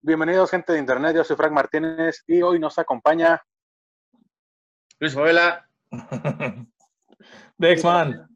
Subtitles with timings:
[0.00, 1.16] Bienvenidos, gente de internet.
[1.16, 3.42] Yo soy Frank Martínez y hoy nos acompaña
[5.00, 5.68] Luis Favela.
[7.58, 8.28] Dexman.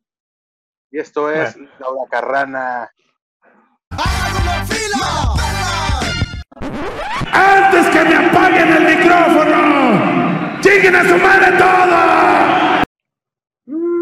[0.90, 2.90] y esto es Laura Carrana.
[7.32, 10.60] ¡Antes que me apaguen el micrófono!
[10.62, 12.82] ¡Lleguen a su madre todo!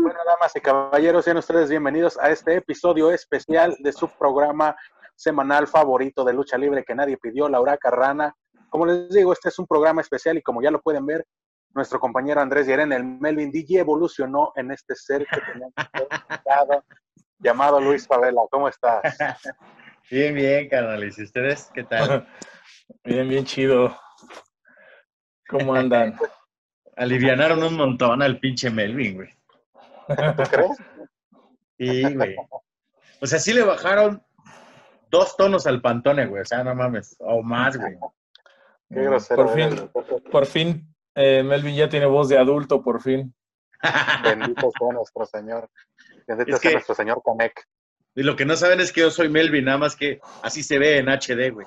[0.02, 4.74] Bueno, damas y caballeros, sean ustedes bienvenidos a este episodio especial de su programa
[5.20, 8.34] semanal favorito de lucha libre que nadie pidió, Laura Carrana.
[8.70, 11.26] Como les digo, este es un programa especial y como ya lo pueden ver,
[11.74, 15.74] nuestro compañero Andrés Yeren, el Melvin DJ, evolucionó en este ser que teníamos
[17.38, 18.40] llamado Luis Favela.
[18.50, 19.02] ¿Cómo estás?
[20.10, 21.18] Bien, bien, carnales.
[21.18, 22.26] ¿Y ustedes qué tal?
[23.04, 23.96] Bien, bien chido.
[25.48, 26.18] ¿Cómo andan?
[26.96, 29.28] Alivianaron un montón al pinche Melvin, güey.
[30.08, 30.76] ¿Tú crees?
[31.78, 32.34] Sí, güey.
[33.20, 34.20] O sea, sí le bajaron
[35.10, 36.42] dos tonos al pantone, güey.
[36.42, 37.16] O sea, no mames.
[37.18, 37.96] O más, güey.
[38.88, 39.44] Qué grosero.
[39.46, 39.90] Por fin,
[40.30, 43.34] por fin, eh, Melvin ya tiene voz de adulto, por fin.
[44.24, 45.68] Bendito sea nuestro Señor.
[46.26, 47.66] Bendito Es sea que- nuestro Señor Canek.
[48.16, 50.78] Y lo que no saben es que yo soy Melvin, nada más que así se
[50.80, 51.66] ve en HD, güey.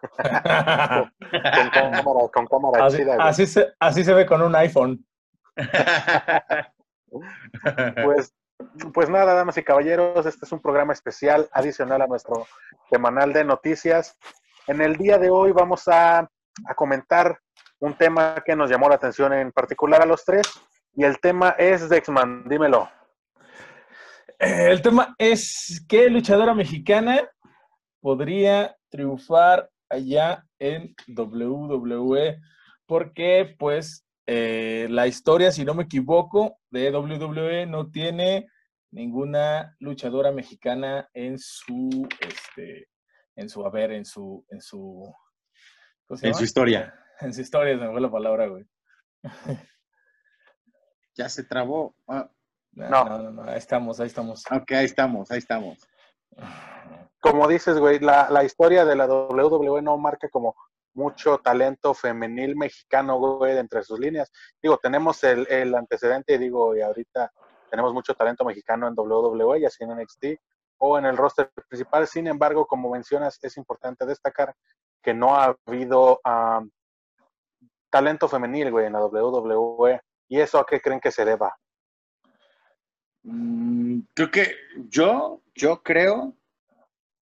[0.00, 3.28] Con cámara, con cámara así, chida, güey.
[3.28, 5.04] así se, así se ve con un iPhone.
[8.04, 8.32] Pues,
[8.92, 12.46] pues nada, damas y caballeros, este es un programa especial adicional a nuestro
[12.90, 14.16] semanal de noticias.
[14.66, 17.38] En el día de hoy vamos a, a comentar
[17.78, 20.46] un tema que nos llamó la atención en particular a los tres,
[20.94, 22.88] y el tema es Dexman, dímelo.
[24.38, 27.28] Eh, El tema es qué luchadora mexicana
[28.00, 32.38] podría triunfar allá en WWE,
[32.86, 38.46] porque pues eh, la historia, si no me equivoco, de WWE no tiene
[38.92, 42.86] ninguna luchadora mexicana en su, este,
[43.34, 45.12] en su haber, en su, en su,
[46.06, 46.94] ¿cómo se En su historia.
[47.22, 48.64] En su historia, se me fue la palabra, güey.
[51.16, 51.96] Ya se trabó.
[52.06, 52.30] Ah,
[52.70, 53.04] No, No.
[53.04, 54.44] no, no, no, ahí estamos, ahí estamos.
[54.48, 55.76] ok, ahí estamos, ahí estamos.
[57.20, 60.54] Como dices, güey, la, la historia de la WWE no marca como
[60.94, 64.30] mucho talento femenil mexicano, güey, entre sus líneas.
[64.62, 67.32] Digo, tenemos el, el antecedente, digo, y ahorita
[67.70, 70.24] tenemos mucho talento mexicano en WWE, ya sea en NXT
[70.78, 72.06] o en el roster principal.
[72.06, 74.54] Sin embargo, como mencionas, es importante destacar
[75.02, 76.70] que no ha habido am,
[77.90, 80.00] talento femenil, güey, en la WWE.
[80.28, 81.56] ¿Y eso a qué creen que se deba?
[83.22, 84.54] Mm, creo que
[84.88, 86.34] yo, yo creo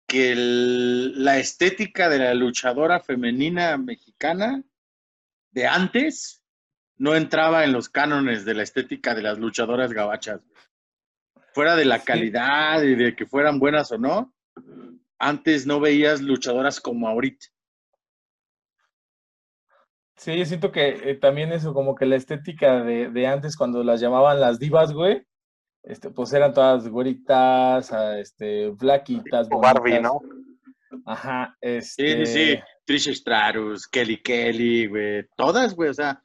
[0.09, 4.65] que el- la estética de la luchadora femenina mexicana
[5.53, 6.43] de antes
[6.97, 10.41] no entraba en los cánones de la estética de las luchadoras gabachas.
[11.53, 14.35] Fuera de la calidad y de que fueran buenas o no,
[15.19, 17.47] antes no veías luchadoras como ahorita.
[20.17, 23.85] Sí, yo siento que eh, también eso, como que la estética de, de antes, cuando
[23.85, 25.25] las llamaban las divas, güey,
[25.89, 30.01] este, pues eran todas güeritas, ah, este, flaquitas, O Barbie.
[30.01, 30.21] ¿no?
[31.07, 32.27] Ajá, Sí, este...
[32.27, 32.61] sí, sí.
[32.85, 35.27] Trish Stratus, Kelly Kelly, güey.
[35.35, 35.89] Todas, güey.
[35.89, 36.23] O sea,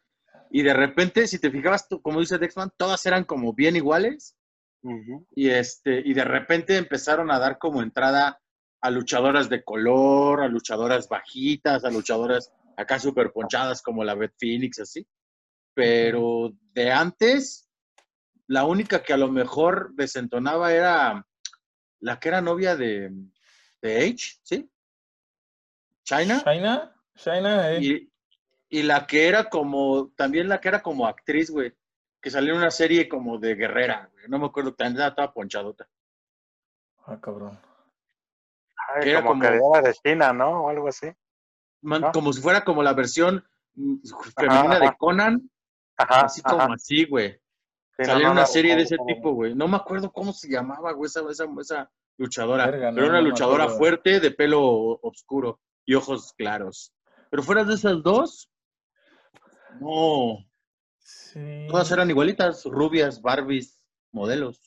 [0.52, 4.36] y de repente, si te fijabas, tú, como dice Dexman, todas eran como bien iguales.
[5.34, 8.42] Y, este, y de repente empezaron a dar como entrada
[8.82, 14.36] a luchadoras de color, a luchadoras bajitas, a luchadoras acá súper ponchadas como la Beth
[14.38, 15.08] Phoenix, así.
[15.74, 17.63] Pero de antes,
[18.48, 21.26] la única que a lo mejor desentonaba era
[22.00, 23.12] la que era novia de,
[23.82, 24.70] de Edge, ¿sí?
[26.04, 26.42] China.
[26.46, 27.80] Shaina, Shaina, eh.
[27.82, 28.14] Y,
[28.70, 31.74] y la que era como, también la que era como actriz, güey,
[32.22, 34.26] que salió en una serie como de guerrera, güey.
[34.28, 35.88] No me acuerdo, también estaba toda ponchadota.
[37.06, 37.58] Ah, cabrón.
[38.96, 40.64] Ay, Que era como, que como- era de China, ¿no?
[40.66, 41.08] O algo así.
[41.82, 42.12] Man-.
[42.14, 43.96] Como si fuera como la versión mm,
[44.38, 44.98] femenina de ajá.
[44.98, 45.50] Conan,
[45.98, 47.40] Ajá, así como así, güey.
[47.98, 49.54] Salió no, una no, serie de ese no, tipo, güey.
[49.56, 52.66] No me acuerdo cómo se llamaba, güey, esa, esa, esa luchadora.
[52.66, 53.78] Verga, no, Pero era una no luchadora acuerdo.
[53.80, 54.62] fuerte, de pelo
[55.02, 56.94] oscuro y ojos claros.
[57.30, 58.50] Pero fuera de esas dos,
[59.80, 60.46] no,
[61.00, 61.68] Sí.
[61.70, 63.80] todas eran igualitas, rubias, Barbies,
[64.12, 64.62] modelos.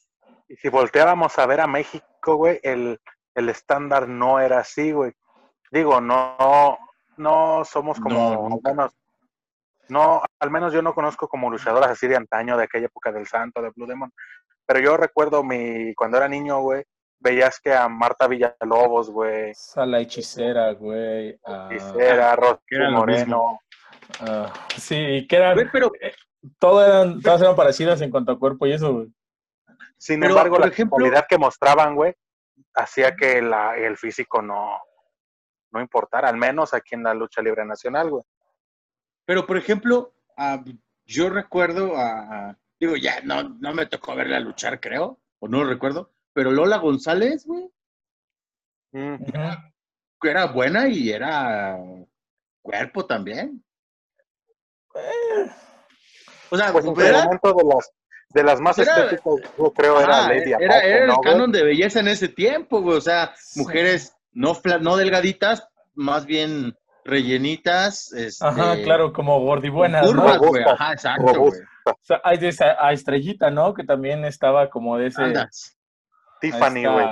[0.49, 3.01] Y si volteábamos a ver a México, güey, el,
[3.35, 5.13] el estándar no era así, güey.
[5.73, 6.79] Digo, no,
[7.17, 8.91] no somos como, No.
[9.89, 13.27] No, al menos yo no conozco como luchadoras así de antaño, de aquella época del
[13.27, 14.13] Santo, de Blue Demon.
[14.67, 16.85] Pero yo recuerdo mi, cuando era niño, güey,
[17.21, 21.39] veías que a Marta Villalobos, güey, A la hechicera, güey.
[21.45, 22.61] a- Gisela, Rosy
[22.91, 23.61] Moreno,
[24.21, 25.91] a- sí, que eran, pero,
[26.59, 29.13] todo eran, todas eran parecidas en cuanto a cuerpo y eso, güey.
[29.99, 32.15] Sin Pero, embargo, por la ejemplo- calidad que mostraban, güey,
[32.75, 34.79] hacía que la, el físico no,
[35.73, 38.23] no importara, al menos aquí en la lucha libre nacional, güey.
[39.27, 40.63] Pero, por ejemplo, ah,
[41.05, 45.71] yo recuerdo a, digo, ya no, no me tocó verla luchar, creo, o no lo
[45.71, 47.69] recuerdo, pero Lola González, güey,
[48.93, 49.33] Mm, Ujú.
[50.23, 51.77] era buena y era
[52.63, 53.63] cuerpo también.
[54.95, 55.51] Eh,
[56.51, 57.93] O sea, Pues era, momento de las,
[58.31, 61.33] de las más Era- estéticas, yo creo, era Lady era, Apache, era el ¿no, güey?
[61.33, 62.97] canon de belleza en ese tiempo, güey.
[62.97, 63.61] O sea, Sí.
[63.61, 66.75] mujeres no, fla- no delgaditas, más bien
[67.07, 68.13] rellenitas.
[68.13, 70.09] Este, Ajá, claro, como gordibuenas, ¿no?
[70.23, 70.63] Curvas, güey.
[70.65, 71.35] Robustas, Ajá, exacto, güey.
[71.35, 71.69] robustas.
[71.87, 73.73] O sea, hay de esa, a Estrellita, ¿no?
[73.75, 75.23] Que también estaba como de ese...
[75.23, 75.77] Andas.
[76.37, 77.09] a Tiffany, esta- güey.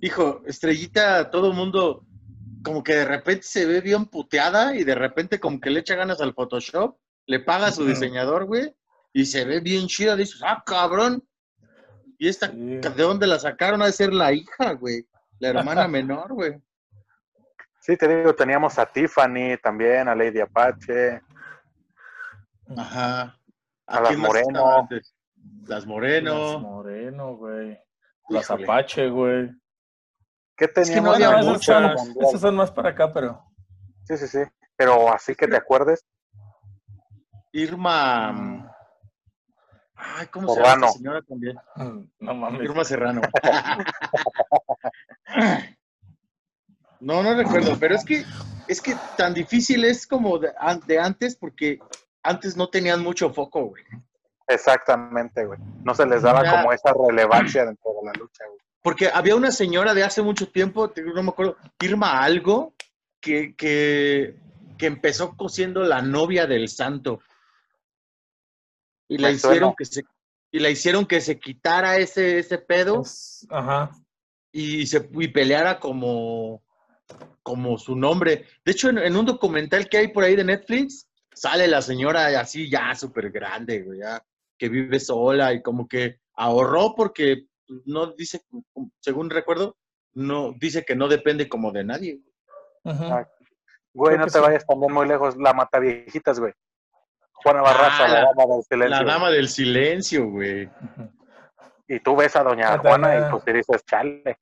[0.00, 2.04] Hijo, Estrellita, todo el mundo
[2.64, 5.94] como que de repente se ve bien puteada y de repente como que le echa
[5.96, 6.96] ganas al Photoshop,
[7.26, 8.74] le paga a su diseñador, güey,
[9.12, 10.16] y se ve bien chida.
[10.16, 11.22] Dices, ah, cabrón.
[12.18, 12.56] ¿Y esta, Sí.
[12.56, 13.80] de dónde la sacaron?
[13.82, 15.06] Ha de ser la hija, güey.
[15.38, 16.60] La hermana menor, güey.
[17.88, 21.22] Sí, te digo, teníamos a Tiffany también, a Lady Apache.
[22.76, 23.34] Ajá.
[23.86, 24.48] A las Moreno.
[24.50, 25.16] estaba antes?
[25.62, 26.60] Las Las Moreno.
[26.60, 27.80] Moreno, güey.
[28.28, 28.64] Las Híjole.
[28.64, 29.50] Apache, güey.
[30.54, 31.46] ¿Qué que no teníamos?
[31.46, 32.28] Mucho esas son, muchas.
[32.28, 33.42] esas son más para acá, pero...
[34.04, 34.40] Sí, sí, sí.
[34.76, 36.04] Pero así que te acuerdes,
[37.52, 38.32] Irma.
[38.32, 38.70] Mm.
[39.94, 40.86] Ay, ¿cómo se llama Serrano.
[40.86, 41.58] esta señora también?
[42.20, 42.62] No mames.
[42.62, 43.22] Irma Serrano.
[47.00, 48.24] No, no recuerdo, pero es que
[48.66, 51.78] es que tan difícil es como de, an- de antes porque
[52.22, 53.84] antes no tenían mucho foco, güey.
[54.46, 55.58] exactamente, güey.
[55.84, 56.56] No se les daba Ya.
[56.62, 58.58] como esa relevancia dentro de la lucha, güey.
[58.82, 62.74] Porque había una señora de hace mucho tiempo, no me acuerdo, Irma algo,
[63.20, 64.36] que, que,
[64.78, 67.20] que empezó cosiendo la novia del santo.
[69.08, 69.74] Y la Me hicieron suena.
[69.78, 70.02] que se
[70.50, 73.90] y la hicieron que se quitara ese, ese pedo Es- Ajá.
[74.50, 76.62] y se y peleara como
[77.42, 78.44] como su nombre.
[78.64, 82.26] De hecho, en, en un documental que hay por ahí de Netflix, sale la señora
[82.40, 84.22] así ya súper grande, güey, ya,
[84.58, 88.42] que vive sola y como que ahorró porque pues, no dice,
[89.00, 89.76] según recuerdo,
[90.14, 92.20] no dice que no depende como de nadie.
[92.84, 94.38] Güey, Creo no te sí.
[94.40, 95.36] vayas también muy lejos.
[95.36, 96.52] La mata viejitas, güey.
[97.32, 98.88] Juana Barraza, Ah, la, la- dama del silencio.
[99.04, 100.68] La dama del silencio, güey.
[101.88, 104.38] Y tú ves a doña Juana y pues te dices, chale.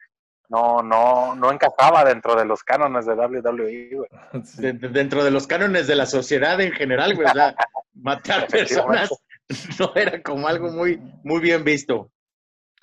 [0.49, 4.09] No, no, no encajaba dentro de los cánones de WWE, güey.
[4.45, 4.63] Sí.
[4.63, 7.55] De- de- dentro de los cánones de la sociedad en general, güey, o sea,
[7.95, 9.11] matar personas
[9.81, 12.11] no era como algo muy, muy bien visto.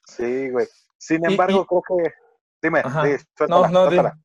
[0.06, 0.68] Sí, güey.
[0.98, 2.13] Sin Y- embargo, creo que.
[2.62, 4.18] Dime, No, suéltala, no, di- suéltala.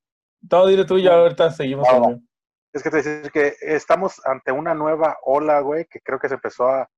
[0.49, 1.89] todo dile tú y ya ahorita seguimos.
[1.89, 2.21] Con él.
[2.73, 6.35] Es que te decir que estamos ante una nueva ola, güey, que creo que se
[6.35, 6.89] empezó a,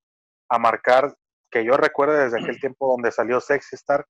[0.50, 1.14] a marcar,
[1.50, 4.04] que yo recuerdo desde aquel tiempo donde salió Sexy Star,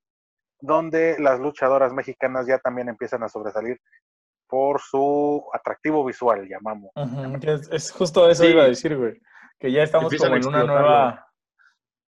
[0.60, 3.80] donde las luchadoras mexicanas ya también empiezan a sobresalir
[4.46, 6.90] por su atractivo visual, llamamos.
[7.42, 8.50] Es, es justo eso Sí.
[8.50, 9.20] iba a decir, güey.
[9.58, 11.26] Que ya estamos Empiezan como en una nueva.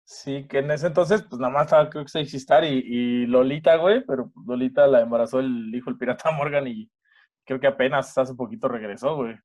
[0.05, 3.27] Sí, que en ese entonces, pues nada más estaba creo que Sexy Star y, y
[3.27, 6.91] Lolita, güey, pero Lolita la embarazó el hijo del pirata Morgan y
[7.45, 9.37] creo que apenas hace poquito regresó, güey.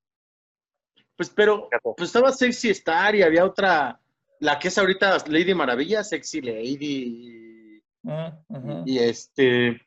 [1.16, 4.00] Pues, pero, pues estaba Sexy Star y había otra,
[4.40, 7.57] la que es ahorita Lady Maravilla, Sexy Lady,
[8.04, 8.84] Ujú.
[8.86, 9.82] y, este,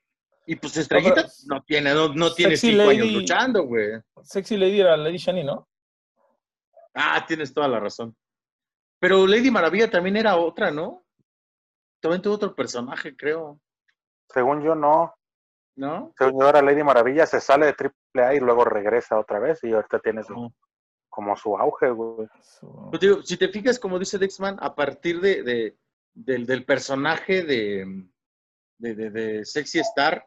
[0.46, 4.00] y pues Estrellita pero- no tiene, no, no tiene cinco años Lady- luchando, güey.
[4.22, 5.68] Sexy Lady era Lady Shani, ¿no?
[6.94, 8.16] Ah, tienes toda la razón.
[8.98, 11.04] Pero Lady Maravilla también era otra, ¿no?
[12.00, 13.60] También tuvo otro personaje, creo,
[14.28, 15.14] Según yo, no.
[15.76, 16.12] ¿no?
[16.18, 19.72] Según yo, era Lady Maravilla, se sale de AAA y luego regresa otra vez y
[19.72, 20.54] ahorita tiene su, No.
[21.08, 22.28] como su auge, güey.
[22.90, 25.76] Pues digo, si te fijas, como dice Dexman, a partir de, de-
[26.14, 28.06] del, del personaje de,
[28.78, 30.26] de, de- de Sexy Star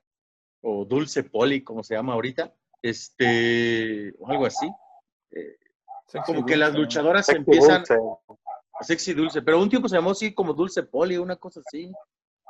[0.61, 4.67] o Dulce Poli, como se llama ahorita, este, o algo así,
[5.31, 5.57] eh,
[6.25, 7.97] como que las luchadoras Sexy empiezan Dulce.
[8.81, 11.91] Sexy Dulce, pero un tiempo se llamó así como Dulce Poli, una cosa así.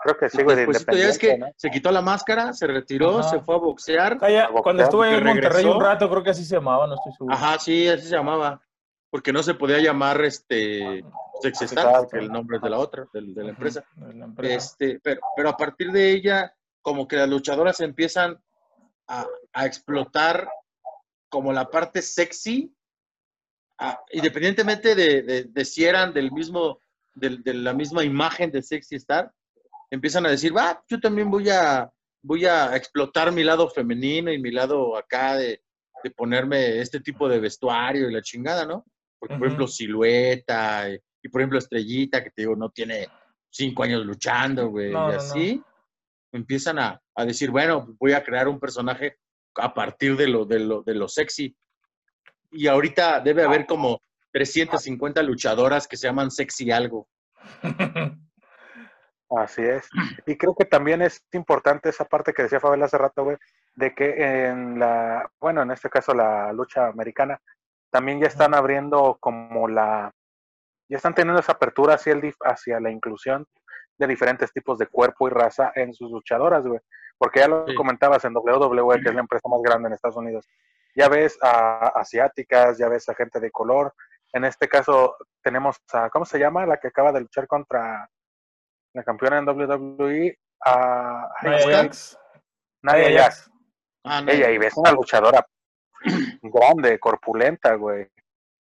[0.03, 3.19] Creo que sí, güey, de después ya ves que se quitó la máscara, se retiró,
[3.19, 3.29] Ajá.
[3.29, 4.17] se fue a boxear.
[4.17, 6.95] Calla, A boxear, cuando estuve en Monterrey un rato, creo que así se llamaba, no
[6.95, 7.33] estoy seguro.
[7.35, 8.61] Ajá, sí, así se llamaba.
[9.13, 11.05] Porque no se podía llamar este
[11.39, 12.07] Sexy Star, Exacto.
[12.09, 13.85] porque el nombre es de la otra, de la empresa.
[13.95, 14.55] de la empresa.
[14.55, 16.51] Este, pero, pero a partir de ella,
[16.81, 18.41] como que las luchadoras empiezan
[19.07, 20.49] a, a explotar
[21.29, 22.75] como la parte sexy,
[23.77, 26.79] a- independientemente de, de- de si eran del mismo,
[27.13, 29.31] de, la misma imagen de Sexy Star,
[29.91, 31.87] empiezan a decir, va, yo también voy a,
[32.23, 35.61] voy a explotar mi lado femenino y mi lado acá de,
[36.03, 38.83] de ponerme este tipo de vestuario y la chingada, ¿no?
[39.23, 43.07] Porque, por ejemplo, Silueta y, y, por ejemplo, Estrellita, que te digo, no tiene
[43.49, 45.17] cinco años luchando, güey, No, y no, no.
[45.17, 45.63] así
[46.33, 49.17] empiezan a, a decir, bueno, voy a crear un personaje
[49.55, 51.55] a partir de lo, de lo, de lo sexy.
[52.51, 54.01] Y ahorita debe haber como
[54.33, 57.07] 350 luchadoras que se llaman sexy algo.
[59.37, 59.87] Así es.
[60.27, 63.37] Y creo que también es importante esa parte que decía Fabel hace rato, güey,
[63.75, 67.39] de que en la, bueno, en este caso la lucha americana,
[67.93, 70.11] también ya están abriendo como la,
[70.89, 73.45] ya están teniendo esa apertura hacia, el, dif- hacia la inclusión
[73.99, 76.79] de diferentes tipos de cuerpo y raza en sus luchadoras, güey.
[77.19, 77.75] Porque ya lo Sí.
[77.75, 80.49] comentabas en WWE, que es la empresa más grande en Estados Unidos.
[80.95, 83.93] Ya ves a asiáticas, ya ves a gente de color.
[84.33, 86.65] En este caso tenemos a, ¿cómo se llama?
[86.65, 88.09] La que acaba de luchar contra
[88.95, 92.17] la campeona en WWE, a Nia Jax.
[92.81, 93.51] Nia Nia Jax.
[94.03, 94.31] Ah, no.
[94.31, 95.45] Ella, y ves una luchadora
[96.41, 98.07] grande, corpulenta, güey,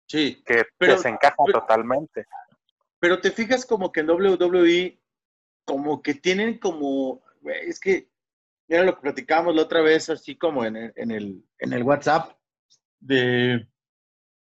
[0.07, 2.27] Sí, que, Pero- que se encaja pero- totalmente.
[2.99, 5.01] pero te fijas como que en WWE,
[5.65, 8.11] como que tienen como, güey, es que,
[8.69, 11.83] era lo que platicábamos la otra vez, así como en el, en el, en el
[11.85, 12.37] WhatsApp,
[12.99, 13.67] de,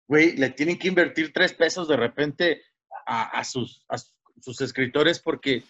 [0.06, 2.62] güey, le tienen que invertir tres pesos de repente
[3.06, 3.96] a, a sus, a
[4.40, 5.64] sus escritores porque,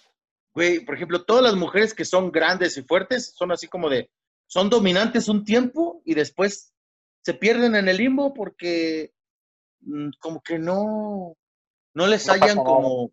[0.53, 4.11] güey, por ejemplo, todas las mujeres que son grandes y fuertes son así como de,
[4.47, 6.74] son dominantes un tiempo y después
[7.25, 9.13] se pierden en el limbo porque
[9.81, 11.37] mm, como que no,
[11.95, 13.13] no les No hallan como,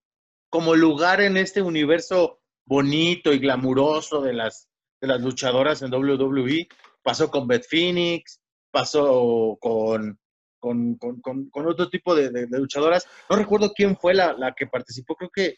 [0.50, 4.68] como lugar en este universo bonito y glamuroso de las,
[5.00, 6.68] de las luchadoras en WWE.
[7.04, 8.40] Pasó con Beth Phoenix,
[8.70, 10.20] pasó con,
[10.60, 13.08] con, con- con- con otro tipo de, de- de luchadoras.
[13.30, 15.58] No recuerdo quién fue la, la que participó, creo que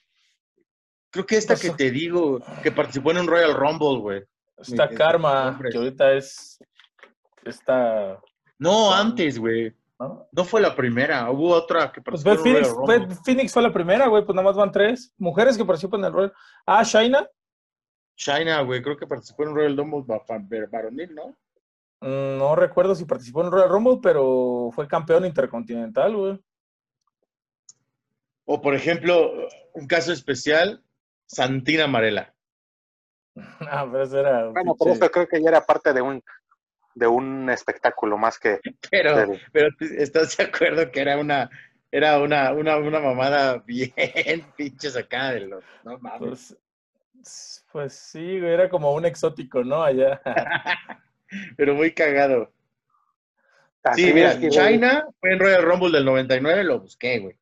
[1.09, 4.23] creo que esta que te digo, que participó en un Royal Rumble, güey.
[4.57, 6.57] Está Mi- Karma, que ahorita es.
[7.43, 8.19] Está.
[8.59, 9.73] No, antes, güey.
[9.99, 10.27] ¿no?
[10.31, 13.07] No fue la primera, hubo otra que Pues participó Beth en un Phoenix, Royal Rumble.
[13.15, 16.05] Beth Phoenix fue la primera, güey, pues nada más van tres mujeres que participan en
[16.07, 16.33] el rol.
[16.65, 17.27] Ah, Shaina,
[18.15, 21.35] China, güey, creo que participó en un Royal Rumble va- va- varonil, ¿no?
[22.01, 26.39] mm, no recuerdo si participó en el Royal Rumble, pero fue campeón intercontinental, güey.
[28.45, 29.31] O, por ejemplo,
[29.73, 30.83] un caso especial,
[31.25, 32.33] Santina Marela.
[33.61, 34.49] Ah, pero eso era.
[34.49, 36.21] Bueno, pero esto creo que ya era parte de un
[36.95, 38.59] de un espectáculo más que
[38.91, 41.49] Pero, del- pero ¿te- ¿estás de acuerdo que era una,
[41.91, 43.93] era una, una, una mamada bien
[44.57, 46.19] pinche sacada de los, no mames.
[46.19, 49.83] Pues, pues sí, güey, era como un exótico, ¿no?
[49.83, 50.21] Allá.
[51.57, 52.51] Pero muy cagado.
[53.83, 57.35] así Sí, mira, güey, China fue en Royal Rumble del 99, lo busqué, güey.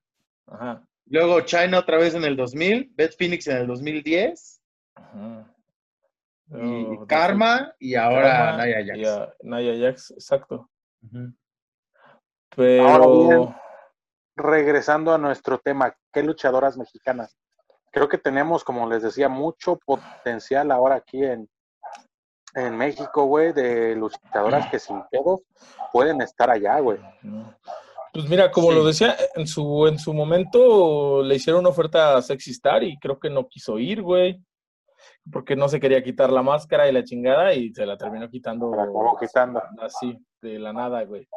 [0.47, 0.81] Ajá.
[1.07, 4.61] Luego China otra vez en el 2000, Beth Phoenix en el 2010,
[4.95, 5.50] ajá.
[6.53, 9.09] Y Luego, Karma, y ahora Karma Nia y Jax.
[9.09, 10.69] a Nia Jax, exacto.
[12.55, 13.27] Pero.
[13.27, 13.55] bien.
[14.35, 17.37] regresando a nuestro tema, ¿qué luchadoras mexicanas?
[17.91, 21.49] Creo que tenemos, como les decía, mucho potencial ahora aquí en,
[22.55, 25.41] en México, güey, de luchadoras que sin pedos
[25.91, 26.99] pueden estar allá, güey.
[28.13, 28.75] Pues mira, como Sí.
[28.75, 32.97] lo decía, en su, en su momento le hicieron una oferta a Sexy Star y
[32.97, 34.41] creo que no quiso ir, güey.
[35.31, 38.73] Porque no se quería quitar la máscara y la chingada y se la terminó quitando
[38.73, 39.61] la acabó quitando.
[39.81, 41.27] así, de la nada, güey.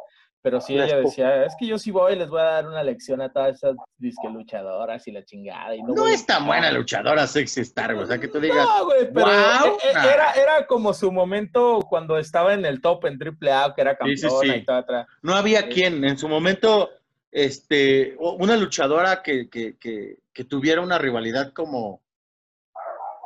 [0.41, 3.19] Pero sí, ella decía, es que yo sí voy, les voy a dar una lección
[3.19, 5.75] a todas esas disque luchadoras y la chingada.
[5.75, 6.47] Y no, No es tan entrar".
[6.61, 8.03] buena luchadora sexy star, güey.
[8.03, 11.79] O sea, que tú digas, No, güey, pero e- e- era, era como su momento
[11.89, 14.59] cuando estaba en el top en AAA, que era Sí, sí, campeona sí.
[14.59, 15.07] y tal, tal.
[15.23, 15.67] no había Sí.
[15.69, 16.91] quien en su momento,
[17.31, 22.01] este, una luchadora que, que, que, que tuviera una rivalidad como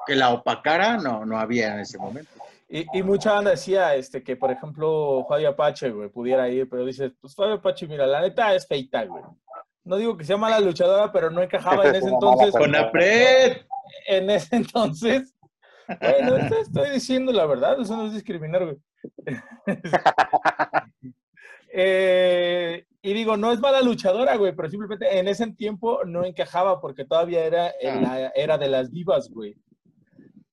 [0.09, 2.31] que la opacara, no, no había en ese momento.
[2.67, 6.85] Y, y mucha banda decía este, que, por ejemplo, Fabio Apache, güey, pudiera ir, pero
[6.85, 9.23] dices, pues Fabio Apache, mira, la neta es feita, güey.
[9.83, 12.51] No digo que sea mala luchadora, pero no encajaba en Es ese entonces.
[12.51, 13.57] Con Apred,
[14.07, 15.35] En ese entonces.
[15.99, 18.77] Bueno, esto estoy diciendo la verdad, eso no es discriminar, güey.
[21.71, 26.81] Eh, y digo, no es mala luchadora, güey, pero simplemente en ese tiempo no encajaba
[26.81, 29.55] porque todavía era en la era de las divas, güey.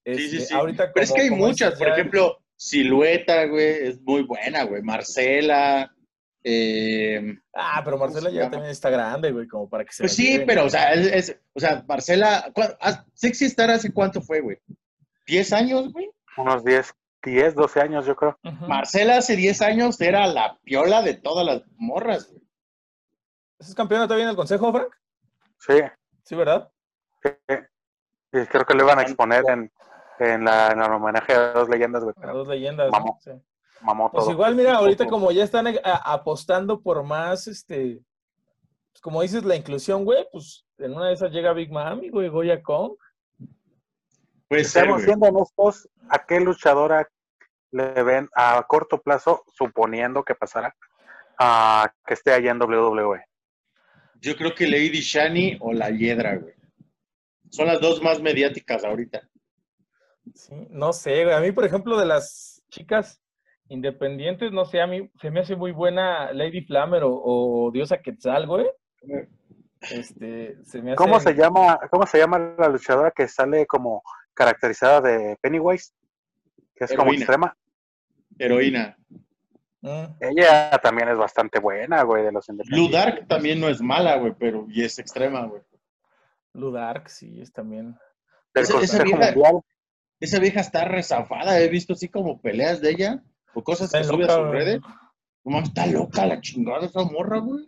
[0.07, 0.55] Sí, sí, Este, sí.
[0.55, 4.81] Ahorita pero es que hay muchas, por ejemplo, Silueta, güey, es muy buena, güey.
[4.83, 5.93] Marcela,
[6.45, 10.05] eh, Ah, pero Marcela ¿Cómo se ya también está grande, güey, como para que se
[10.05, 10.47] pues sí, lleven.
[10.47, 14.41] pero, o sea, es, es- o sea, Marcela, ¿cuá- ah, Sexy Star hace cuánto fue,
[14.41, 14.59] güey?
[15.27, 16.09] ¿10 años, güey?
[16.37, 16.95] Unos 10,
[17.25, 18.39] 10, 12 años, yo creo.
[18.69, 22.43] Marcela hace 10 años era la piola de todas las morras, güey.
[23.59, 24.89] ¿Es campeona todavía en el consejo, Frank?
[25.59, 25.81] Sí,
[26.23, 26.71] Sí, ¿verdad?
[27.23, 27.31] sí.
[28.33, 29.73] Y creo que lo iban a exponer en,
[30.19, 32.15] en, la, en el homenaje a dos leyendas, güey.
[32.23, 32.91] A dos leyendas.
[32.91, 33.19] Mamó.
[33.23, 33.31] Sí.
[33.83, 38.01] Mamó Pues igual, mira, ahorita como ya están eh, a- apostando por más, este,
[38.93, 42.29] pues, como dices, la inclusión, güey, pues en una de esas llega Big Mami, güey,
[42.29, 42.93] Goya Kong.
[44.49, 45.07] Puede ser, Estamos güey.
[45.07, 47.09] siendo honestos, ¿a qué luchadora
[47.73, 50.75] le ven a corto plazo, suponiendo que pasara,
[51.39, 53.25] a que esté allá en WWE?
[54.21, 56.55] Yo creo que Lady Shani o la Hiedra, güey.
[57.51, 59.29] Son las dos más mediáticas ahorita.
[60.37, 61.35] Sí, no sé, güey.
[61.35, 63.21] A mí, por ejemplo, de las chicas
[63.69, 67.99] independientes, no sé, a mí se me hace muy buena Lady Flammer o, o Diosa
[67.99, 68.67] Quetzal, güey.
[69.81, 70.97] Este, se me hace...
[70.97, 74.03] ¿Cómo se llama, cómo se llama la luchadora que sale como
[74.35, 75.93] caracterizada de Pennywise?
[76.75, 77.19] Que es como Heroína.
[77.23, 77.57] extrema.
[78.39, 78.97] Heroína.
[79.81, 82.93] Mm, Ella también es bastante buena, güey, de los Blue independientes.
[82.93, 85.63] Dark también no es mala, güey, pero y es extrema, güey.
[86.53, 87.97] Blue Dark, sí, es también.
[88.55, 89.61] Del Esa- esa Consejo vieja- Mundial.
[90.21, 93.23] Esa vieja está rezafada, he visto así como peleas de ella
[93.55, 94.51] o cosas Está que sube a sus güey.
[94.53, 94.81] redes.
[95.45, 97.65] No mames, está loca la chingada esa morra, güey.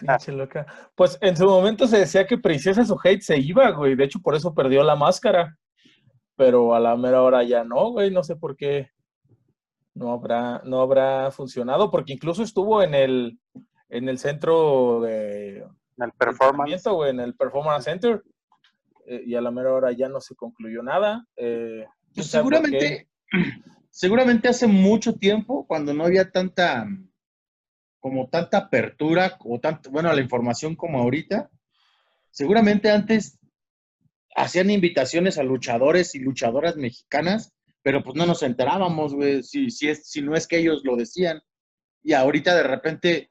[0.00, 0.66] Pinche loca.
[0.94, 3.96] Pues en su momento se decía que Princesa su hate se iba, güey.
[3.96, 5.56] De hecho, por eso perdió la máscara.
[6.36, 8.10] Pero a la mera hora ya no, güey.
[8.10, 8.90] No sé por qué
[9.94, 11.90] no habrá, no habrá funcionado.
[11.90, 13.38] Porque incluso estuvo en el,
[13.88, 16.84] en el centro de En el performance.
[16.88, 18.22] güey, en el Performance Center.
[19.06, 21.26] Eh, y a la mera hora ya no se concluyó nada.
[21.36, 21.84] eh,
[22.14, 23.08] Pues seguramente,
[23.90, 26.86] seguramente hace mucho tiempo, cuando no había tanta,
[28.00, 31.50] como tanta apertura, o tanto, bueno, a la información como ahorita,
[32.30, 33.38] seguramente antes
[34.36, 39.88] hacían invitaciones a luchadores y luchadoras mexicanas, pero pues no nos enterábamos, güey, si, si,
[39.88, 41.40] es, si no es que ellos lo decían.
[42.02, 43.30] Y ahorita de repente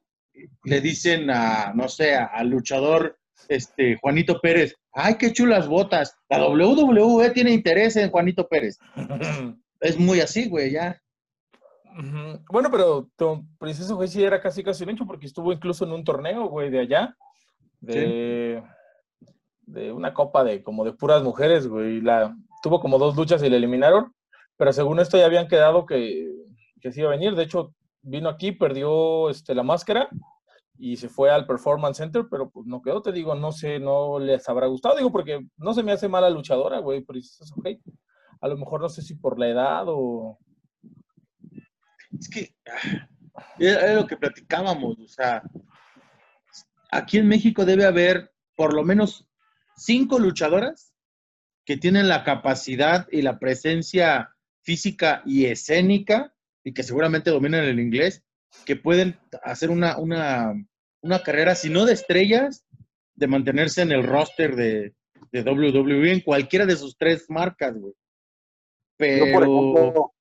[0.63, 6.15] le dicen a, no sé, al luchador este, Juanito Pérez, ay, qué chulas botas.
[6.29, 8.77] La WWE tiene interés en Juanito Pérez.
[9.81, 10.97] Es muy así, güey, ya.
[12.49, 15.91] Bueno, pero tu Princesa Güey sí era casi casi un hecho porque estuvo incluso en
[15.91, 17.17] un torneo, güey, de allá.
[17.81, 18.63] De,
[19.63, 21.99] de una copa de como de puras mujeres, güey.
[21.99, 24.13] La, tuvo como dos luchas y la eliminaron.
[24.55, 26.31] Pero según esto ya habían quedado que,
[26.79, 27.35] que sí iba a venir.
[27.35, 30.07] De hecho, vino aquí, perdió este, la máscara
[30.77, 34.19] y se fue al Performance Center, pero pues no quedó, te digo, no sé, no
[34.19, 37.81] les habrá gustado, digo, porque no se me hace mala luchadora, güey, Princesa Güey.
[38.41, 40.37] A lo mejor no sé si por la edad o...
[42.19, 43.07] Es que ah,
[43.57, 45.41] era lo que platicábamos, o sea,
[46.91, 49.27] aquí en México debe haber por lo menos
[49.75, 50.93] cinco luchadoras
[51.65, 57.79] que tienen la capacidad y la presencia física y escénica y que seguramente dominan el
[57.79, 58.23] inglés,
[58.65, 60.53] que pueden hacer una, una,
[61.03, 62.65] una carrera, si no de estrellas,
[63.15, 64.93] de mantenerse en el roster de,
[65.31, 67.93] de WWE en cualquiera de sus tres marcas, güey.
[67.93, 67.97] Yo,
[68.97, 69.25] Pero...
[69.33, 70.13] por ejemplo,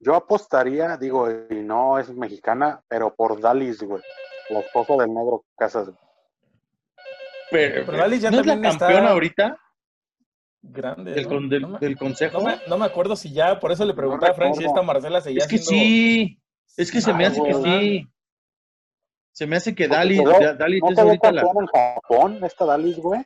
[0.00, 4.02] yo apostaría, digo, y no es mexicana, pero por Dalis, güey.
[4.50, 5.86] La esposa del negro Casas.
[5.88, 5.98] güey.
[7.50, 9.58] Pero, Pero Dalí ya ¿No es la está- campeona ahorita
[10.62, 11.12] Grande.
[11.12, 11.28] del, ¿no?
[11.28, 12.38] con- del, No me- del consejo?
[12.38, 14.82] No me, no me acuerdo si ya, por eso le preguntaba a Frank si esta
[14.82, 16.40] Marcela seguía es que siendo- sí,
[16.76, 18.06] es que se me hace que sí.
[19.32, 21.42] Se me hace que Porque Dali, quedó- ya- Dali ¿No es quedó ahorita la...
[21.42, 23.24] en Japón esta Dalis, güey?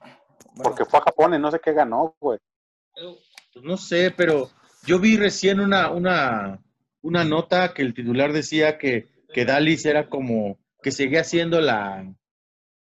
[0.00, 2.38] Bueno, Porque fue a Japón y no sé qué ganó, güey.
[2.94, 4.50] Pues no sé, pero
[4.86, 6.62] yo vi recién una, una,
[7.02, 12.06] una nota que el titular decía que, que Dalis era como que seguía siendo la,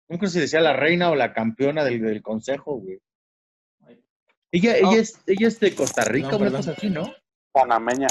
[0.07, 2.99] creo si decía la reina o la campeona del, del consejo, güey.
[4.51, 4.91] Ella, No.
[4.91, 7.13] ella, es, ella es de Costa Rica, No, una cosa así, ¿no?
[7.51, 8.07] Panameña.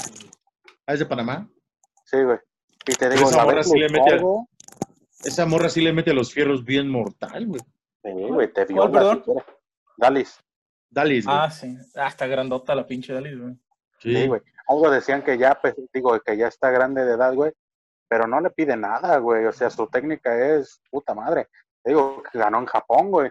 [0.86, 1.48] Ah, es de Panamá.
[2.04, 2.38] Sí, güey.
[2.86, 4.22] Y te digo, esa morra sí le mete a-.
[5.24, 7.60] Esa morra sí le mete los fierros bien mortal, güey.
[8.02, 9.22] Sí, güey, te ¿Cuál, viola perdón?
[9.24, 9.32] si.
[9.96, 10.40] Dalis.
[10.90, 11.36] Dalis, güey.
[11.38, 11.76] Ah, sí.
[11.96, 13.54] Ah, está grandota la pinche Dalí, güey.
[14.00, 14.42] Sí, güey.
[14.68, 17.52] Algo decían que ya, pues, digo, que ya está grande de edad, güey,
[18.08, 19.46] pero no le pide nada, güey.
[19.46, 21.48] O sea, su técnica es puta madre.
[21.82, 23.30] Te digo, que ganó en Japón, güey.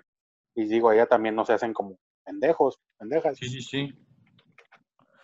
[0.55, 3.37] Y digo, allá también no se hacen como pendejos, pendejas.
[3.37, 3.93] Sí, sí, sí.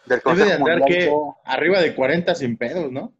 [0.05, 1.11] Del Debe de andar que
[1.45, 3.13] arriba de 40 sin pedos, ¿no?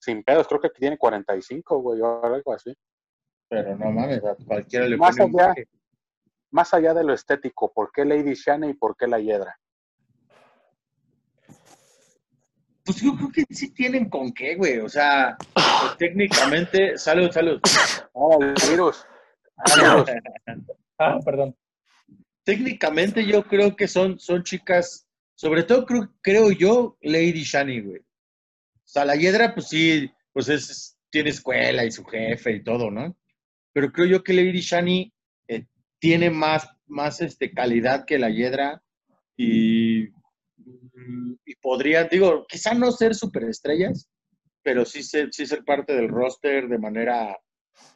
[0.00, 2.74] Sin pedos, creo que tiene 45, güey, o algo así.
[3.48, 5.54] Pero no mames, a cualquiera le Más pone allá.
[6.52, 9.56] Más allá de lo estético, ¿por qué Lady Shana y por qué la Hiedra?
[12.84, 14.78] Pues yo creo que sí tienen con qué, güey.
[14.78, 17.60] O sea, pues, técnicamente, salud, salud.
[18.12, 19.06] Oh, el virus.
[19.56, 20.10] Ah, el virus.
[21.02, 21.56] Ah, perdón.
[22.44, 28.02] Técnicamente yo creo que son, son chicas, sobre todo creo, creo yo, Lady Shani, güey.
[28.90, 32.90] O sea, la Hiedra, pues sí, pues es, tiene escuela y su jefe y todo,
[32.90, 33.16] ¿no?
[33.72, 35.12] Pero creo yo que Lady Shani
[35.46, 35.66] eh,
[36.00, 38.82] tiene más, más este, calidad que la Hiedra
[39.36, 44.10] y, y podría, digo, quizá no ser superestrellas,
[44.60, 47.38] pero sí ser, sí ser parte del roster de manera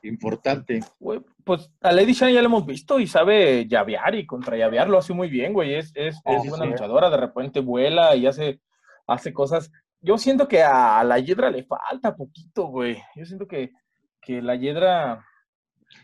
[0.02, 0.80] Importante.
[1.00, 4.88] Güey, pues a Lady Shani ya lo hemos visto y sabe llavear y contra llavear
[4.88, 5.74] lo hace muy bien, güey.
[5.74, 6.70] Es, es, es Sí, buena sí.
[6.70, 8.60] luchadora, de repente vuela y hace,
[9.06, 9.70] hace cosas.
[10.04, 13.02] Yo siento que a la Hiedra le falta poquito, güey.
[13.16, 13.72] Yo siento que,
[14.20, 15.24] que la Hiedra.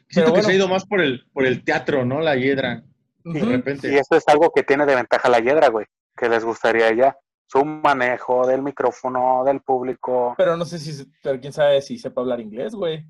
[0.09, 2.21] Siento Pero que se ha ido más por el, por el teatro, ¿no?
[2.21, 2.83] La hiedra,
[3.25, 3.51] de Ujú.
[3.51, 3.93] repente.
[3.93, 5.85] Y eso es algo que tiene de ventaja la hiedra, güey,
[6.17, 7.17] que les gustaría ya.
[7.47, 10.35] Su manejo del micrófono, del público.
[10.39, 13.05] Pero no sé si, pero quién sabe si sepa hablar inglés, güey.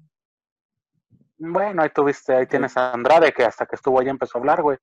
[1.39, 4.63] Bueno, ahí tuviste, ahí tienes a Andrade, que hasta que estuvo ahí empezó a hablar,
[4.63, 4.79] güey.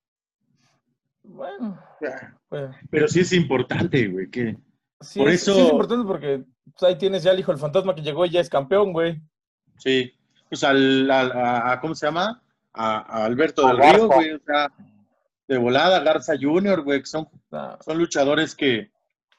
[1.22, 1.78] Bueno,
[2.48, 4.56] pues, Pero sí es importante, güey, que
[5.00, 7.60] sí, Por es, sí eso- es importante porque pues, ahí tienes ya el hijo del
[7.60, 9.20] fantasma que llegó y ya es campeón, güey.
[9.78, 10.12] sí.
[10.50, 12.42] Pues al, al- a, a- ¿cómo se llama?
[12.72, 14.72] A, a Alberto A del Río, güey, o sea,
[15.46, 18.90] de volada, Garza Junior, güey, que son, Ah, son luchadores que,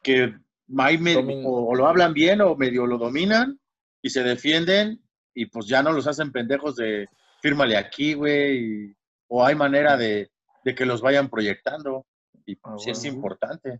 [0.03, 0.35] que
[0.77, 0.99] ahí
[1.45, 3.59] o, o lo hablan bien o medio lo dominan
[4.03, 5.01] y se defienden
[5.33, 7.07] y pues ya no los hacen pendejos de
[7.41, 8.57] fírmale aquí, güey,
[8.89, 8.95] y-
[9.29, 10.29] o hay manera de,
[10.63, 12.05] de que los vayan proyectando
[12.45, 13.79] y Ah, sí es importante.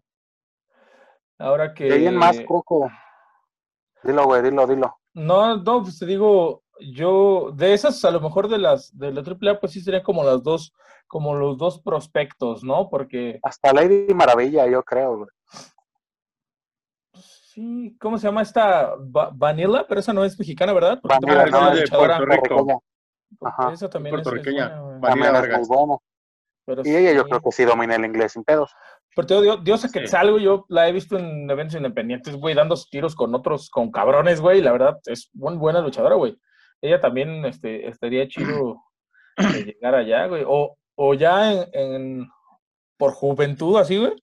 [1.39, 1.85] Ahora que.
[1.85, 2.89] De ahí en más, Coco.
[4.03, 4.95] Dilo, güey, dilo, dilo.
[5.13, 9.21] No, no, pues te digo, yo, de esas, a lo mejor de las, de la
[9.21, 10.73] AAA, pues sí serían como las dos,
[11.07, 12.89] como los dos prospectos, ¿no?
[12.89, 15.29] Porque, Hasta Lady Maravilla, yo creo, güey.
[17.13, 18.95] sí, ¿cómo se llama esta?
[18.95, 20.99] Va- Vanilla, pero esa no es mexicana, ¿verdad?
[21.01, 22.17] Porque Vanilla, también no, es de luchadora.
[22.17, 22.83] Puerto Rico.
[23.41, 23.71] Ajá.
[23.73, 24.81] Esa también es- es, buena.
[24.99, 25.69] Vanilla es Vargas.
[25.69, 25.97] muy.
[26.69, 27.29] Pero Y ella yo sí.
[27.29, 28.71] creo que sí domina el inglés sin pedos.
[29.15, 29.99] Pero te digo, Diosa Sí.
[29.99, 33.91] Quetzal, güey, yo la he visto en eventos independientes, güey, dando tiros con otros, con
[33.91, 36.37] cabrones, güey, la verdad es muy buena luchadora, güey.
[36.81, 38.83] Ella también este, estaría chido
[39.37, 40.43] de llegar allá, güey.
[40.47, 42.29] O, o ya en, en-
[42.97, 44.13] por juventud, así, güey.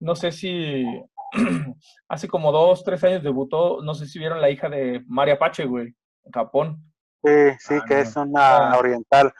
[0.00, 0.84] No sé si
[2.08, 5.64] hace como dos, tres años debutó, no sé si vieron la hija de María Pache,
[5.66, 5.88] güey,
[6.24, 6.82] en Japón.
[7.22, 8.00] Sí, sí, Ah, que no.
[8.00, 8.78] es una Ah.
[8.78, 9.32] oriental.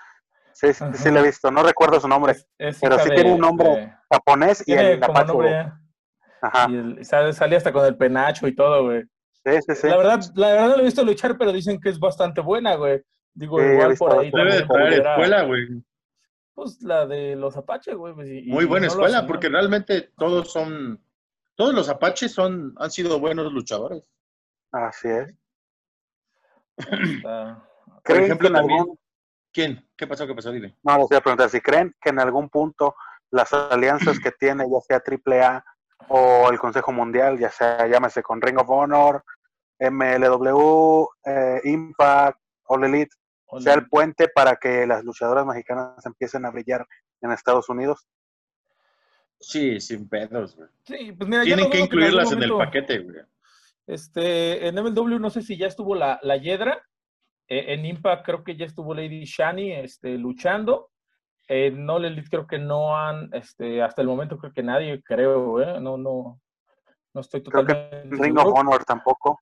[0.61, 1.51] Sí, sí, sí, la he visto.
[1.51, 2.33] No recuerdo su nombre.
[2.33, 5.81] Es, es Pero sí de- tiene un nombre de- Japonés y el ya,
[6.43, 6.67] Ajá.
[6.71, 9.05] y el- sale, sale hasta con el penacho y todo, güey.
[9.43, 9.89] Sí, sí, sí.
[9.89, 12.75] La verdad, la verdad no lo he visto luchar, pero dicen que es bastante buena,
[12.75, 13.01] güey.
[13.33, 14.31] Digo, Sí, igual por ahí.
[14.31, 15.67] Debe de traer escuela, güey.
[16.53, 18.13] Pues la de los Apache, güey.
[18.13, 21.03] pues, y- Muy buena no escuela, porque realmente todos son,
[21.55, 24.03] todos los apaches son, han sido buenos luchadores.
[24.73, 25.35] Así es.
[26.77, 28.99] Está- Por ¿Creen ejemplo, también, algún...
[29.53, 29.89] ¿quién?
[29.97, 30.27] ¿Qué pasó?
[30.27, 30.51] ¿Qué pasó?
[30.51, 30.77] Dime.
[30.83, 32.95] No, les voy a preguntar si creen que en algún punto
[33.31, 35.65] las alianzas que tiene, ya sea AAA
[36.09, 39.25] o el Consejo Mundial, ya sea, llámese con Ring of Honor,
[39.79, 43.15] MLW, eh, Impact, All Elite,
[43.59, 46.87] sea el puente para que las luchadoras mexicanas empiecen a brillar
[47.21, 48.07] en Estados Unidos.
[49.41, 50.69] Sí, sin pedos, güey.
[50.85, 53.17] Sí, pues mira, Tienen que incluirlas en el momento, paquete, güey.
[53.87, 56.87] Este, en MLW no sé si ya estuvo la, la Yedra.
[57.51, 60.91] Eh, en Impact creo que ya estuvo Lady Shani este, luchando.
[61.49, 65.61] En All Elite creo que no han, este, hasta el momento creo que nadie, creo,
[65.61, 65.81] ¿eh?
[65.81, 66.41] No, no,
[67.13, 68.53] no estoy Creo que totalmente Ring seguro.
[68.53, 69.41] of Honor tampoco.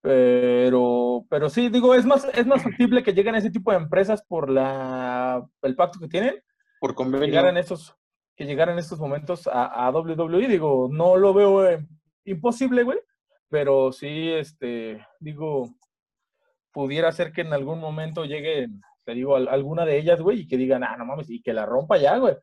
[0.00, 3.78] Pero, pero sí, digo, es más, es más factible que lleguen a ese tipo de
[3.78, 6.42] empresas por la, el pacto que tienen,
[6.80, 7.26] Por que convenio.
[7.26, 7.94] llegaran estos,
[8.36, 10.46] que llegaran en estos momentos a, a WWE.
[10.48, 11.86] Digo, no lo veo eh,
[12.24, 12.98] imposible, güey,
[13.48, 15.70] pero sí, este, digo,
[16.74, 18.66] pudiera ser que en algún momento llegue,
[19.04, 21.54] te digo, al- alguna de ellas, güey, y que digan, ah, no mames, y que
[21.54, 22.34] la rompa ya, güey.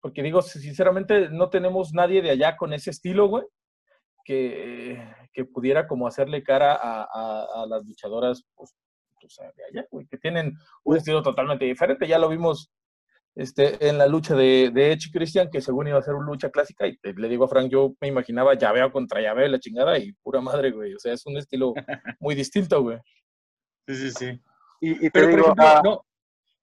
[0.00, 3.44] Porque digo, sinceramente, no tenemos nadie de allá con ese estilo, güey,
[4.24, 8.74] que, que pudiera como hacerle cara a, a- a las luchadoras, pues,
[9.20, 12.06] pues, de allá, güey, que tienen un estilo totalmente diferente.
[12.06, 12.70] Ya lo vimos
[13.36, 16.26] este, en la lucha de, de Edge y Christian, que según iba a ser una
[16.26, 19.60] lucha clásica, y te- le digo a Frank, yo me imaginaba llaveo contra llaveo la
[19.60, 20.94] chingada, y pura madre, güey.
[20.94, 21.72] O sea, es un estilo
[22.20, 22.98] muy distinto, güey.
[23.90, 24.40] Sí, sí, sí.
[24.80, 26.06] Y, Pero, por ejemplo, ah, ¿no,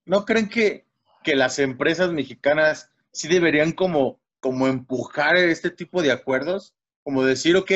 [0.05, 0.85] ¿no creen que,
[1.23, 6.73] que las empresas mexicanas sí deberían como, como empujar este tipo de acuerdos?
[7.03, 7.71] Como decir, ok,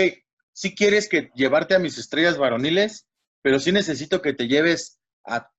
[0.54, 3.08] si quieres que llevarte a mis estrellas varoniles,
[3.42, 5.52] pero sí necesito que te lleves a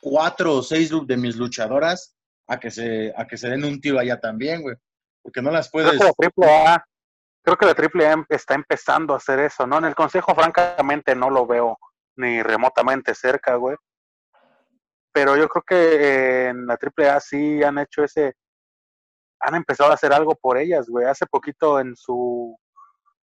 [0.00, 2.16] cuatro o seis de mis luchadoras
[2.48, 4.76] a que se, a que se den un tiro allá también, güey.
[5.22, 6.00] Porque no las creo puedes...
[6.00, 6.84] que la AAA,
[7.42, 9.78] creo que la AAA está empezando a hacer eso, ¿no?
[9.78, 11.78] En el Consejo, francamente, no lo veo
[12.18, 13.76] ni remotamente cerca, güey.
[15.12, 18.34] Pero yo creo que eh, en la AAA sí han hecho ese,
[19.40, 21.06] han empezado a hacer algo por ellas, güey.
[21.06, 22.56] Hace poquito en su,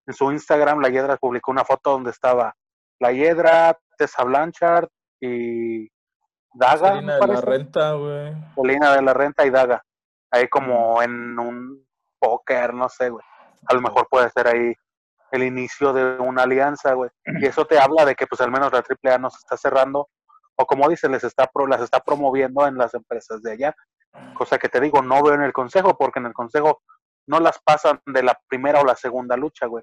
[0.06, 2.54] en su Instagram, la Hiedra publicó una foto donde estaba
[3.00, 4.88] la Hiedra, Tessa Blanchard
[5.20, 5.88] y
[6.54, 8.32] Daga, me de la renta, güey.
[8.54, 9.84] Polina de la Renta y Daga.
[10.30, 11.86] Ahí como en un
[12.18, 13.24] póker, no sé, güey.
[13.66, 14.74] A lo mejor puede ser ahí
[15.34, 17.10] el inicio de una alianza, güey.
[17.42, 20.08] Y eso te habla de que pues al menos la AAA no se está cerrando
[20.56, 23.74] o como dices, les está pro, las está promoviendo en las empresas de allá.
[24.34, 26.80] Cosa que te digo, no veo en el consejo, porque en el consejo
[27.26, 29.82] no las pasan de la primera o la segunda lucha, güey.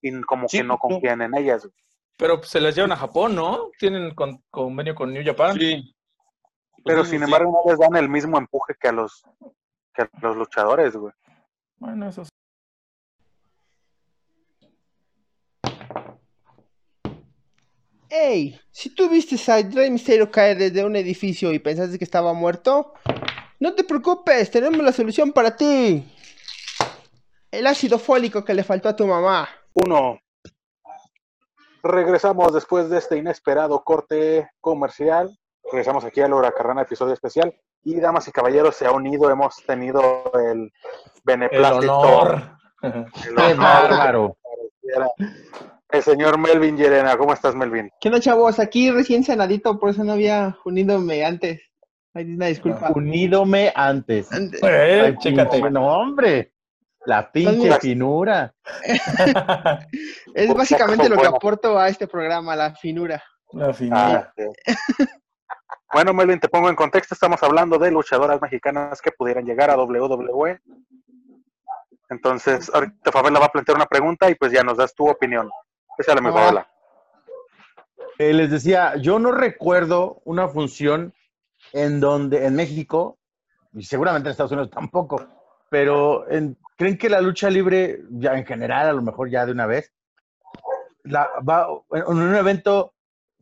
[0.00, 0.78] Y como Sí, que no no.
[0.78, 1.74] confían en ellas, güey.
[2.16, 3.68] Pero pues, se las llevan a Japón, ¿no?
[3.78, 5.54] Tienen con- convenio con New Japan.
[5.58, 5.94] Sí.
[6.82, 7.24] Pero Sí, sin sí.
[7.26, 9.22] embargo no les dan el mismo empuje que a los,
[9.92, 11.12] que a los luchadores, güey.
[11.76, 12.30] Bueno, eso sí.
[18.10, 22.32] Ey, si tú viste a Rey Mysterio caer desde un edificio y pensaste que estaba
[22.32, 22.92] muerto,
[23.60, 26.04] no te preocupes, tenemos la solución para ti.
[27.52, 29.48] El ácido fólico que le faltó a tu mamá.
[29.74, 30.18] Uno.
[31.84, 35.38] Regresamos después de este inesperado corte comercial.
[35.70, 37.54] Regresamos aquí a Laura Carrana, episodio especial.
[37.84, 40.72] Y damas y caballeros, se ha unido, hemos tenido el El
[41.24, 41.96] beneplácito.
[41.98, 42.58] honor.
[42.82, 44.36] el Qué honor bárbaro.
[45.92, 47.90] El señor Melvin Llerena, ¿cómo estás, Melvin?
[48.00, 48.60] ¿Qué no, chavos?
[48.60, 51.60] Aquí recién sanadito, por eso no había unidome antes.
[52.14, 52.92] Ay, una disculpa.
[52.94, 54.30] Unídome antes.
[54.32, 54.60] Antes.
[54.62, 55.70] Eh, Ay, chécate.
[55.70, 56.52] No, hombre.
[57.06, 58.54] La pinche finura.
[60.34, 63.22] Es básicamente lo que aporto a este programa, la finura.
[63.52, 63.74] La.
[63.92, 64.44] Ah, sí.
[65.92, 67.14] bueno, Melvin, te pongo en contexto.
[67.14, 70.60] Estamos hablando de luchadoras mexicanas que pudieran llegar a WWE.
[72.10, 75.50] Entonces, ahorita Fabela va a plantear una pregunta y pues ya nos das tu opinión.
[76.00, 76.32] Échale, mi Ah.
[76.32, 76.66] Fabela.
[78.18, 81.14] Eh, les decía, yo no recuerdo una función
[81.72, 83.18] en donde, en México,
[83.72, 85.26] y seguramente en Estados Unidos tampoco,
[85.70, 89.52] pero en- ¿creen que la lucha libre, ya en general, a lo mejor ya de
[89.52, 89.92] una vez,
[91.04, 92.92] la, va, en un evento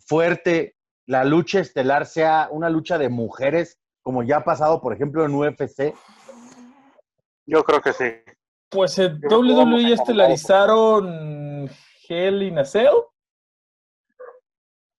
[0.07, 5.25] fuerte, la lucha estelar sea una lucha de mujeres, como ya ha pasado, por ejemplo,
[5.25, 5.93] en UFC?
[7.47, 8.05] Yo creo que sí.
[8.71, 9.93] Pues en WWE cambiar.
[9.93, 11.48] estelarizaron
[12.09, 12.95] Hell in a Cell.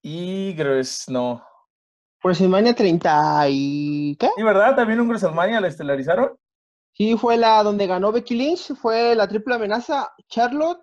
[0.01, 0.55] Y
[1.07, 1.43] no.
[2.23, 4.15] WrestleMania 30 y...
[4.17, 4.29] ¿qué?
[4.35, 4.75] ¿Y verdad?
[4.75, 6.37] ¿También un WrestleMania la estelarizaron?
[6.93, 10.81] Sí, fue la donde ganó Becky Lynch, fue la triple amenaza, Charlotte,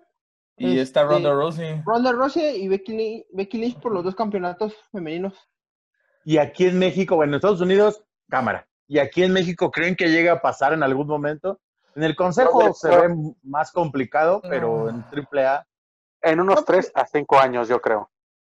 [0.57, 1.81] Y está Este, Ronda Rousey.
[1.85, 5.33] Ronda Rousey y Becky Lynch, Becky Lynch por los dos campeonatos femeninos.
[6.25, 8.67] Y aquí en México, bueno, en Estados Unidos, cámara.
[8.87, 11.59] Y aquí en México, ¿creen que llega a pasar en algún momento?
[11.95, 14.89] En el Consejo No, se ve más complicado, pero No.
[14.89, 15.67] en AAA,
[16.21, 18.09] En unos No, tres a cinco años, yo creo.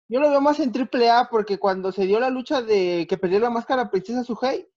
[0.09, 3.41] Yo lo veo más en AAA porque cuando se dio la lucha de que perdió
[3.41, 4.69] la máscara Princesa Suhei,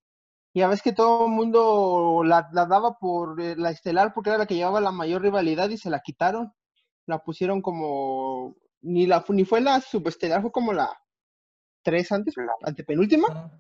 [0.54, 4.40] ya ves que todo el mundo la, la daba por eh, la estelar porque era
[4.40, 6.54] la que llevaba la mayor rivalidad y se la quitaron.
[7.06, 10.90] La pusieron como ni la ni fue la subestelar, fue como la
[11.84, 13.52] tres antes, La- antepenúltima.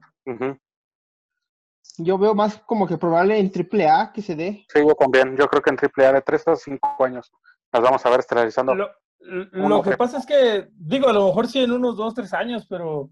[1.98, 4.66] Yo veo más como que probable en AAA que se dé.
[4.72, 5.36] Sí, yo también.
[5.36, 7.32] Yo creo que en AAA de tres a cinco años
[7.72, 8.76] las vamos a ver estelarizando.
[8.76, 12.34] Lo, lo que pasa es que, digo, a lo mejor sí en unos dos, tres
[12.34, 13.10] años, pero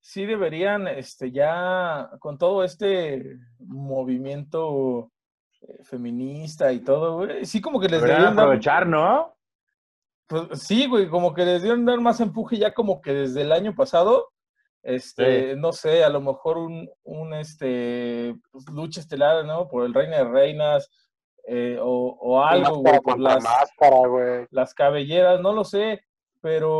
[0.00, 5.12] sí deberían, este, ya con todo este movimiento
[5.60, 9.36] eh, feminista y todo, güey, sí como que les deberían dar, aprovechar, ¿no?
[10.30, 13.50] pues, sí, güey, como que les dieron dar más empuje ya como que desde el
[13.50, 14.30] año pasado,
[14.82, 19.68] este, no sé, a lo mejor un, un este, pues, lucha estelar, ¿no?
[19.68, 20.88] Por el Reina de Reinas,
[21.46, 24.46] eh, o, o algo, güey, por contra las, máscara, güey.
[24.50, 26.02] las cabelleras, no lo sé,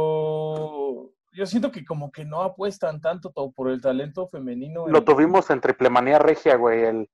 [0.05, 4.87] pero yo siento que como que no apuestan tanto to- por el talento femenino.
[4.89, 6.83] Lo en- tuvimos en Triple Manía Regia, güey.
[6.85, 7.11] El,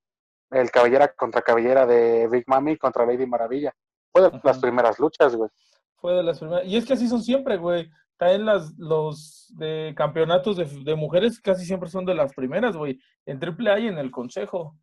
[0.51, 3.73] el cabellera contra cabellera de Big Mami contra Lady Maravilla.
[4.11, 5.49] Fue de las primeras luchas, güey.
[5.97, 6.65] Fue de las primeras.
[6.65, 7.89] Y es que así son siempre, güey.
[8.17, 12.99] También las, los de campeonatos de, de mujeres casi siempre son de las primeras, güey.
[13.25, 14.75] En AAA y en el Consejo.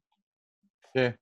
[0.92, 1.12] Sí.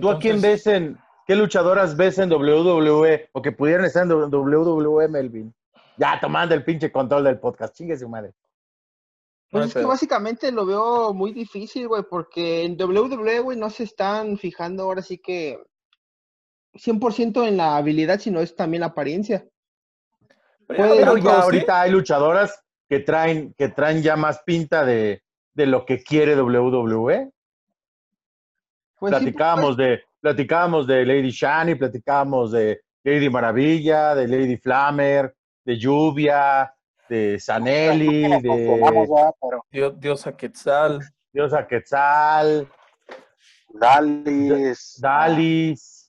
[0.00, 4.12] ¿Tú a quién ves en, qué luchadoras ves en WWE o que pudieran estar en
[4.12, 5.54] WWE, Melvin?
[5.96, 8.32] Ya tomando el pinche control del podcast, chingue su madre.
[9.50, 13.84] Pues es que básicamente lo veo muy difícil, güey, porque en WWE, güey, no se
[13.84, 15.62] están fijando ahora sí que
[16.72, 19.46] 100% en la habilidad, sino es también la apariencia.
[20.66, 25.22] pero Pero ya ahorita hay luchadoras que traen, que traen ya más pinta de,
[25.54, 27.30] de lo que quiere WWE.
[29.04, 35.34] Pues sí, platicábamos de, platicábamos de Lady Shani, platicábamos de Lady Maravilla, de Lady Flammer,
[35.62, 36.74] de Lluvia,
[37.06, 41.00] de Sanelli, de ya, pero Dios, Diosa Quetzal.
[41.30, 42.66] Diosa Quetzal,
[43.74, 44.98] Dalis.
[45.02, 46.08] Dalis.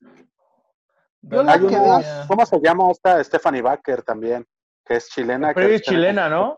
[1.24, 2.26] Una-.
[2.30, 4.48] ¿Cómo se llama esta Stephanie Baker también?
[4.86, 5.52] Que es chilena.
[5.54, 6.56] Pero que es chilena, ¿no?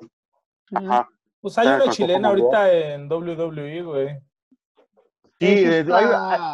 [0.72, 1.10] Ajá.
[1.42, 4.20] Pues hay una chilena ahorita en WWE, güey.
[5.40, 6.06] Sí, Es de- hay,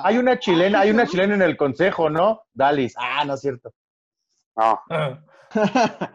[0.03, 2.41] hay una chilena, ¿cómo hay una chilena en el consejo, ¿no?
[2.53, 2.93] Dalis.
[2.97, 3.73] Ah, no es cierto.
[4.55, 4.81] No.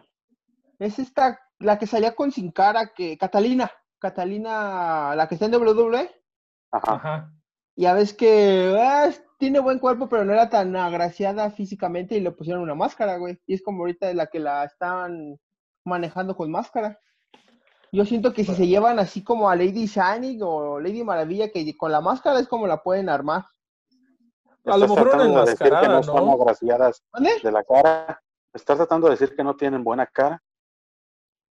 [0.78, 5.54] es esta la que salía con Sin Cara, que Catalina, Catalina, la que está en
[5.54, 6.10] WWE,
[6.70, 6.94] Ajá.
[6.94, 7.32] Ajá.
[7.76, 12.30] ya ves que ah, tiene buen cuerpo, pero no era tan agraciada físicamente y le
[12.32, 13.40] pusieron una máscara, güey.
[13.46, 15.38] Y es como ahorita la que la están
[15.84, 16.98] manejando con máscara.
[17.92, 21.76] Yo siento que si se llevan así como a Lady Shining o Lady Maravilla, que
[21.76, 23.46] con la máscara es como la pueden armar.
[24.64, 26.32] A lo mejor una decir que enmascarada, no son ¿no?
[26.32, 27.30] agraciadas ¿Mande?
[27.42, 28.22] de la cara.
[28.52, 30.42] Estás tratando de decir que no tienen buena cara.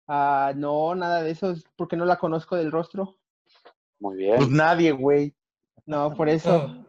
[0.07, 3.15] Ah, no, nada de eso, es porque no la conozco del rostro.
[3.99, 4.37] Muy bien.
[4.37, 5.33] Pues nadie, güey.
[5.85, 6.85] No, por eso.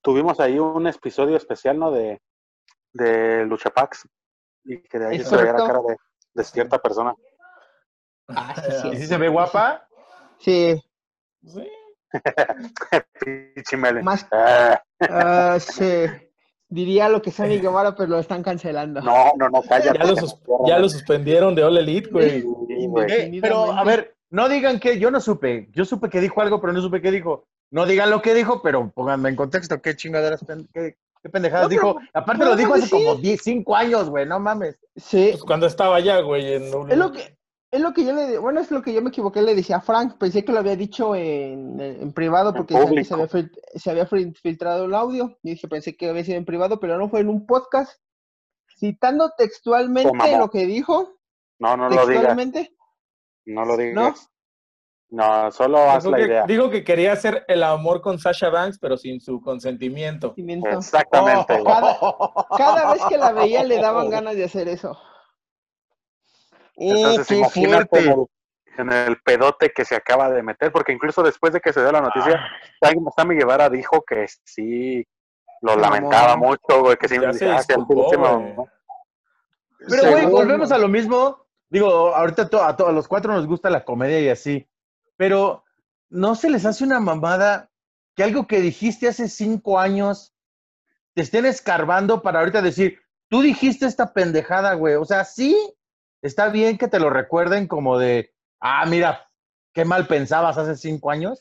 [0.00, 1.90] Tuvimos ahí un episodio especial, ¿no?
[1.90, 2.22] De,
[2.92, 4.08] de Luchapax.
[4.64, 5.96] Y que de ahí Es se veía la cara de,
[6.34, 7.14] de cierta persona.
[8.36, 8.88] Ah, sí, sí.
[8.92, 9.86] ¿Y si se ve guapa?
[10.38, 10.80] Sí,
[11.46, 11.62] Sí.
[14.02, 16.04] Más- Ah, ah, sí.
[16.68, 19.00] Diría lo que Sammy Guevara, pero lo están cancelando.
[19.00, 19.98] no, no, no, cállate.
[19.98, 22.42] Ya lo, sus- ya lo suspendieron de All Elite, güey.
[22.42, 23.10] Sí, güey.
[23.12, 25.68] Eh, pero, a ver, no digan que yo no supe.
[25.72, 27.46] Yo supe que dijo algo, pero no supe qué dijo.
[27.72, 29.80] No digan lo que dijo, pero pónganme en contexto.
[29.82, 32.00] ¿Qué chingaderas, qué, qué pendejadas No, pero dijo?
[32.14, 32.90] Aparte no lo dijo hace sí.
[32.90, 34.26] como 10, 5 años, güey.
[34.26, 34.78] No mames.
[34.96, 37.36] Sí, Pues cuando estaba allá, güey, en es lo que,
[37.72, 39.80] es lo que yo le, bueno, es lo que yo me equivoqué, le decía a
[39.80, 44.34] Frank, pensé que lo había dicho en, en privado porque se, había, se había fil-
[44.36, 47.28] filtrado el audio, y dije, pensé que había sido en privado, pero no fue en
[47.28, 48.00] un podcast,
[48.78, 51.16] citando textualmente lo que dijo,
[51.58, 52.06] No, no lo digas.
[52.08, 52.76] textualmente,
[53.46, 54.26] No lo digas.
[55.12, 56.44] No, solo haz la que, idea.
[56.46, 60.28] dijo que quería hacer el amor con Sasha Banks, pero sin su consentimiento.
[60.28, 60.68] sentimiento.
[60.68, 61.52] Exactamente.
[61.60, 61.64] güey.
[61.64, 61.98] Cada,
[62.56, 64.96] cada vez que la veía le daban ganas de hacer eso.
[66.88, 68.24] Entonces, qué imagínate en fuerte.
[68.76, 71.80] el, en el pedote que se acaba de meter, porque incluso después de que se
[71.80, 72.40] dio la noticia,
[73.16, 75.06] Sammy Guevara dijo que sí
[75.62, 78.18] lo Se lamentaba mucho, güey, que sí, Ya se ah, disculpó, güey.
[78.18, 78.68] mamó.
[79.88, 81.44] Pero, güey, volvemos a lo mismo.
[81.68, 84.66] Digo, ahorita to- a, to- a los cuatro nos gusta la comedia y así.
[85.16, 85.64] Pero,
[86.08, 87.70] ¿no se les hace una mamada
[88.16, 90.34] que algo que dijiste hace cinco años
[91.14, 94.94] te estén escarbando para ahorita decir, tú dijiste esta pendejada, güey?
[94.96, 95.56] O sea, sí,
[96.22, 99.28] está bien que te lo recuerden como de, ah, mira,
[99.72, 101.40] qué mal pensabas hace cinco años.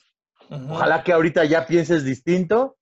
[0.49, 0.73] Ujú.
[0.73, 2.77] Ojalá que ahorita ya pienses distinto,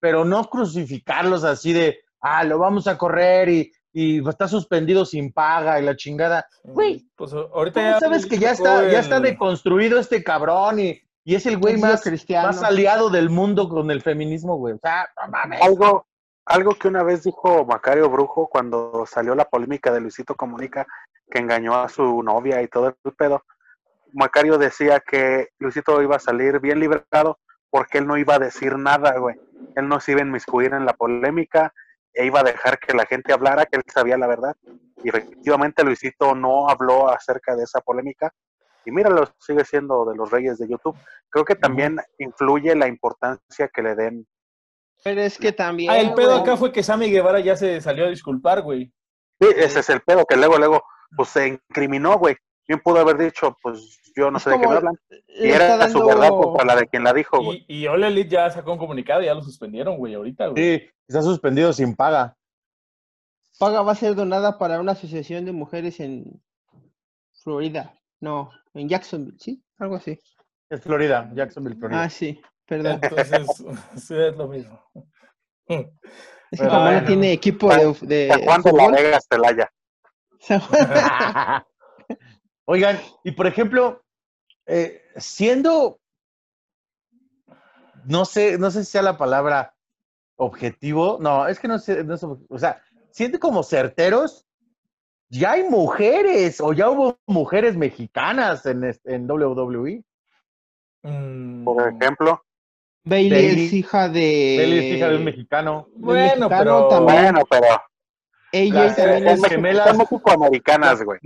[0.00, 5.32] pero no crucificarlos así de, ah, lo vamos a correr y, y está suspendido sin
[5.32, 6.46] paga y la chingada.
[6.64, 10.80] Güey, Pues ahorita ¿Tú ya sabes que ya está, ya el- está deconstruido este cabrón
[10.80, 12.48] y, y es el güey más, cristiano.
[12.48, 14.74] más aliado del mundo con el feminismo, güey.
[14.74, 15.60] O sea, no mames.
[15.62, 16.06] Algo,
[16.46, 20.86] algo que una vez dijo Macario Brujo cuando salió la polémica de Luisito Comunica,
[21.30, 23.42] que engañó a su novia y todo el pedo.
[24.12, 27.38] Macario decía que Luisito iba a salir bien librado
[27.70, 29.36] porque él no iba a decir nada, güey.
[29.74, 31.72] Él no se iba a inmiscuir en la polémica
[32.12, 34.54] e iba a dejar que la gente hablara, que él sabía la verdad.
[35.02, 38.32] Y efectivamente Luisito no habló acerca de esa polémica.
[38.84, 40.96] Y míralo, sigue siendo de los reyes de YouTube.
[41.30, 44.26] Creo que también influye la importancia que le den
[45.02, 45.90] Pero es que también.
[45.90, 48.92] Ah, el pedo güey, acá fue que Sammy Guevara ya se salió a disculpar, güey.
[49.40, 50.82] Sí, ese es el pedo, que luego, luego,
[51.16, 52.36] pues se incriminó, güey.
[52.66, 54.94] Bien pudo haber dicho, pues yo no Es sé de qué me hablan.
[55.28, 57.64] Y era está su dando- verdad contra la de quien la dijo, güey.
[57.68, 60.78] Y, y All Elite ya sacó un comunicado y ya lo suspendieron, güey, ahorita, güey.
[60.78, 62.36] Sí, está suspendido sin paga.
[63.58, 66.40] Paga va a ser donada para una asociación de mujeres en
[67.42, 67.94] Florida.
[68.20, 69.62] No, en Jacksonville, ¿sí?
[69.78, 70.18] Algo así.
[70.70, 72.02] Es Florida, Jacksonville, Florida.
[72.04, 73.00] Ah, sí, perdón.
[73.02, 73.46] Entonces,
[73.96, 74.80] sí, es lo mismo.
[75.66, 75.90] Es que
[76.58, 77.06] pero como no bueno.
[77.06, 78.92] tiene equipo de, de Juan de la fútbol.
[78.94, 79.64] Vega Celaya.
[79.64, 79.72] San Juan-
[82.66, 84.02] Oigan, y por ejemplo,
[84.66, 85.98] eh, siendo,
[88.04, 89.74] no sé, no sé si sea la palabra
[90.36, 94.46] objetivo, no, es que no sé, no sé, o sea, siente como certeros,
[95.28, 100.04] ya hay mujeres o ya hubo mujeres mexicanas en, en WWE.
[101.02, 102.44] Mm, Por ejemplo.
[103.04, 104.56] Bailey, Bailey- es hija de.
[104.58, 105.88] Bailey es hija de un mexicano.
[105.96, 107.32] Bueno, mexicano pero- también.
[107.32, 107.66] Bueno, pero
[108.52, 109.96] AJ Las- también es gemelas.
[109.96, 111.18] mexicoamericanas, güey.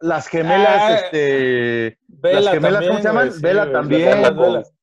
[0.00, 3.32] Las gemelas, Ah, este, Vela las gemelas, también, ¿cómo se llaman?
[3.32, 4.22] sí, Vela güey, también.
[4.22, 4.74] las Velas.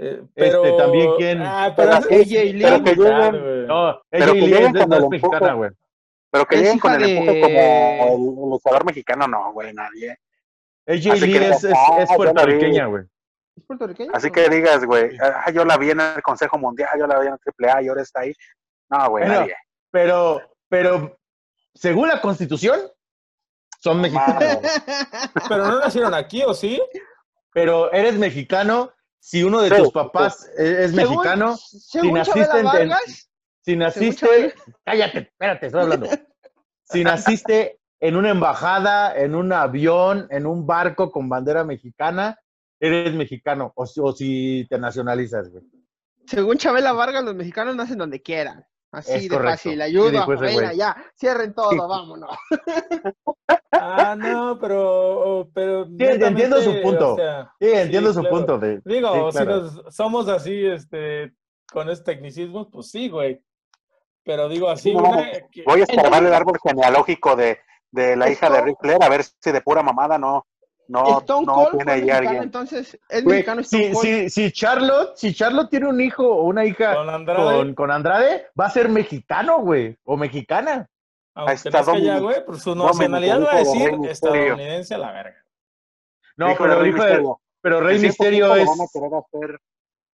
[0.00, 1.42] Eh, pero, Este, también, ¿quién?
[1.42, 2.62] Ah, pero Pero es- AJ Lee.
[2.62, 3.66] pero que mexicano, lleguen- güey.
[3.66, 5.54] no, Pero ella que Lee lleguen es, de- con no es mexicana, empuje.
[5.56, 5.70] güey.
[6.30, 7.40] Pero que Es lleguen con el empuje de-
[8.00, 10.18] como el luchador mexicano, no, güey, nadie.
[10.86, 12.16] AJ Así Lee que es, es, ah, es vi.
[12.16, 13.04] puertorriqueña, güey.
[13.56, 14.10] ¿Es puertorriqueño?
[14.14, 17.26] Así que digas, güey, ah, yo la vi en el Consejo Mundial, yo la vi
[17.28, 18.32] en el AAA y ahora está ahí.
[18.90, 19.54] No, güey, Bueno, nadie.
[19.90, 21.18] Pero, pero,
[21.74, 22.80] según la constitución,
[23.80, 24.58] son mexicanos.
[25.48, 26.80] Pero no nacieron aquí, ¿o sí?
[27.52, 32.80] Pero eres mexicano si uno de tus papás es es Según- mexicano, Según naciste Chabela
[32.82, 32.92] en-
[33.64, 34.54] si naciste,
[34.84, 36.08] cállate, espérate, estoy hablando.
[36.84, 42.38] Si naciste en una embajada, en un avión, en un barco con bandera mexicana,
[42.80, 43.72] eres mexicano.
[43.76, 45.64] O, si- o si te nacionalizas, güey.
[46.26, 48.66] Según Chabela Vargas, los mexicanos nacen donde quieran.
[48.90, 49.50] Así Es de correcto.
[49.50, 49.74] fácil.
[49.74, 50.76] Sí, Ayuda, venga, güey.
[50.76, 50.96] ya.
[51.18, 51.76] Cierren todo, Sí.
[51.88, 52.30] vámonos.
[53.72, 55.48] Ah, no, pero.
[55.52, 57.12] pero entiendo su punto.
[57.12, 58.36] o sea, Sí, entiendo sí, su claro.
[58.36, 58.80] punto de.
[58.84, 59.68] Digo, sí, claro.
[59.68, 61.32] si nos somos así, este,
[61.70, 63.42] con estos tecnicismos, pues sí, güey.
[64.24, 67.58] Pero digo así, Sí, no, una que- Voy a escarbar Entonces- el árbol genealógico de,
[67.90, 70.46] de la hija de Esto- Ric Flair a ver si de pura mamada no,
[70.88, 72.42] no, Stone no Cold tiene ahí mexicano, alguien.
[72.44, 74.04] entonces es Güey, mexicano Stone si, Cold.
[74.04, 77.90] si, si Charlotte, si Charlotte tiene un hijo o una hija con Andrade, con, con
[77.90, 80.88] Andrade, va a ser mexicano, güey, o mexicana.
[81.34, 85.44] aunque está nazca ya, güey, por su nacionalidad va a decir estadounidense a la verga.
[86.36, 87.40] No, Hijo pero, Rey Mysterio.
[87.60, 88.64] pero Rey Misterio es.
[88.64, 89.60] Lo van a querer hacer,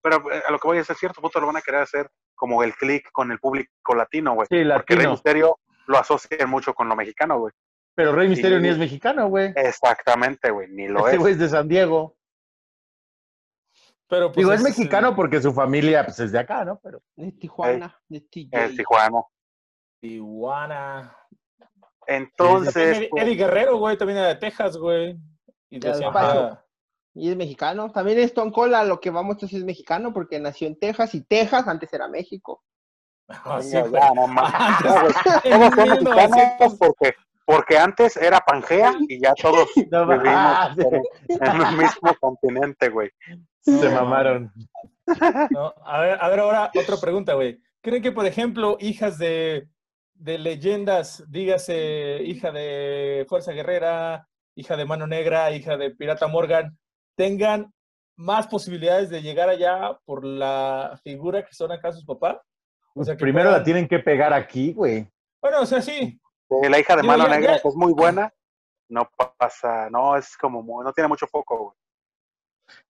[0.03, 2.11] pero eh, a lo que voy a decir, cierto punto lo van a querer hacer
[2.35, 4.47] como el click con el público latino, güey.
[4.51, 5.11] Sí, Porque Rey latino.
[5.13, 7.53] Mysterio lo asocian mucho con lo mexicano, güey.
[7.95, 8.63] Pero Rey Misterio Sí.
[8.65, 9.53] ni es mexicano, güey.
[9.57, 11.19] Exactamente, güey, ni lo Este es.
[11.21, 12.17] güey es de San Diego.
[14.09, 16.79] Pero pues Digo, es es- mexicano porque su familia pues, es de acá, ¿no?
[16.83, 18.49] Pero De Tijuana, de TJ.
[18.65, 19.23] Es Tijuana.
[20.01, 21.17] Tijuana.
[22.07, 25.17] Entonces, Eddie, pues, Eddie Guerrero, güey, también era de Texas, güey.
[25.71, 26.11] Y paso.
[26.15, 26.65] ah,
[27.15, 27.91] Y es mexicano.
[27.91, 31.15] También Stone Cold, a lo que vamos a decir, es mexicano porque nació en Texas
[31.15, 32.63] y Texas antes era México.
[33.29, 34.55] ah, sí, no mames.
[34.55, 39.69] Antes, No, güey, en Todos son mexicanos 1900, porque, antes era Pangea y ya todos
[39.91, 43.11] No vivimos en el mismo continente, güey.
[43.61, 44.53] se mamaron.
[45.51, 47.59] No, a ver, a ver, ahora otra pregunta, güey.
[47.83, 49.69] ¿Creen que, por ejemplo, hijas de,
[50.15, 56.79] de leyendas, dígase hija de Fuerza Guerrera, hija de Mano Negra, hija de Pirata Morgan,
[57.17, 57.73] tengan
[58.17, 62.37] más posibilidades de llegar allá por la figura que son acá sus papás?
[62.95, 65.07] O sea, que Primero puedan- la tienen que pegar aquí, güey.
[65.43, 66.19] Bueno, o sea, sí.
[66.51, 68.33] Eh, La hija de Mano Negra, ya- que es muy buena,
[68.89, 71.77] no pasa, no, es como, muy- no tiene mucho foco, güey.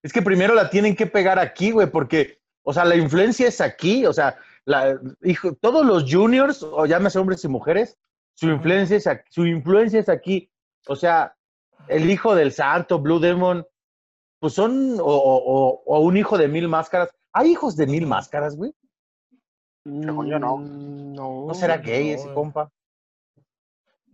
[0.03, 3.61] Es que primero la tienen que pegar aquí, güey, porque, o sea, la influencia es
[3.61, 7.99] aquí, o sea, la, hijo, todos los juniors, o llámese hombres y mujeres,
[8.37, 10.51] su influencia es aquí, su influencia es aquí.
[10.89, 11.37] O sea,
[11.89, 13.67] el hijo del santo, Blue Demon,
[14.41, 17.11] pues son, o, o- o- o un hijo de mil máscaras.
[17.33, 18.75] ¿Hay hijos de mil máscaras, güey?
[19.85, 20.57] Según yo, no.
[20.59, 21.45] Mm, No.
[21.49, 22.35] ¿No será gay no, ese güey.
[22.35, 22.71] compa?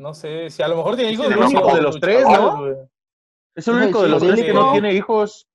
[0.00, 1.26] No sé, si a lo mejor tiene Es hijos.
[1.26, 2.66] el pero único de los tres, ¿no?
[3.54, 5.46] Es el único de los tres que no tiene hijos.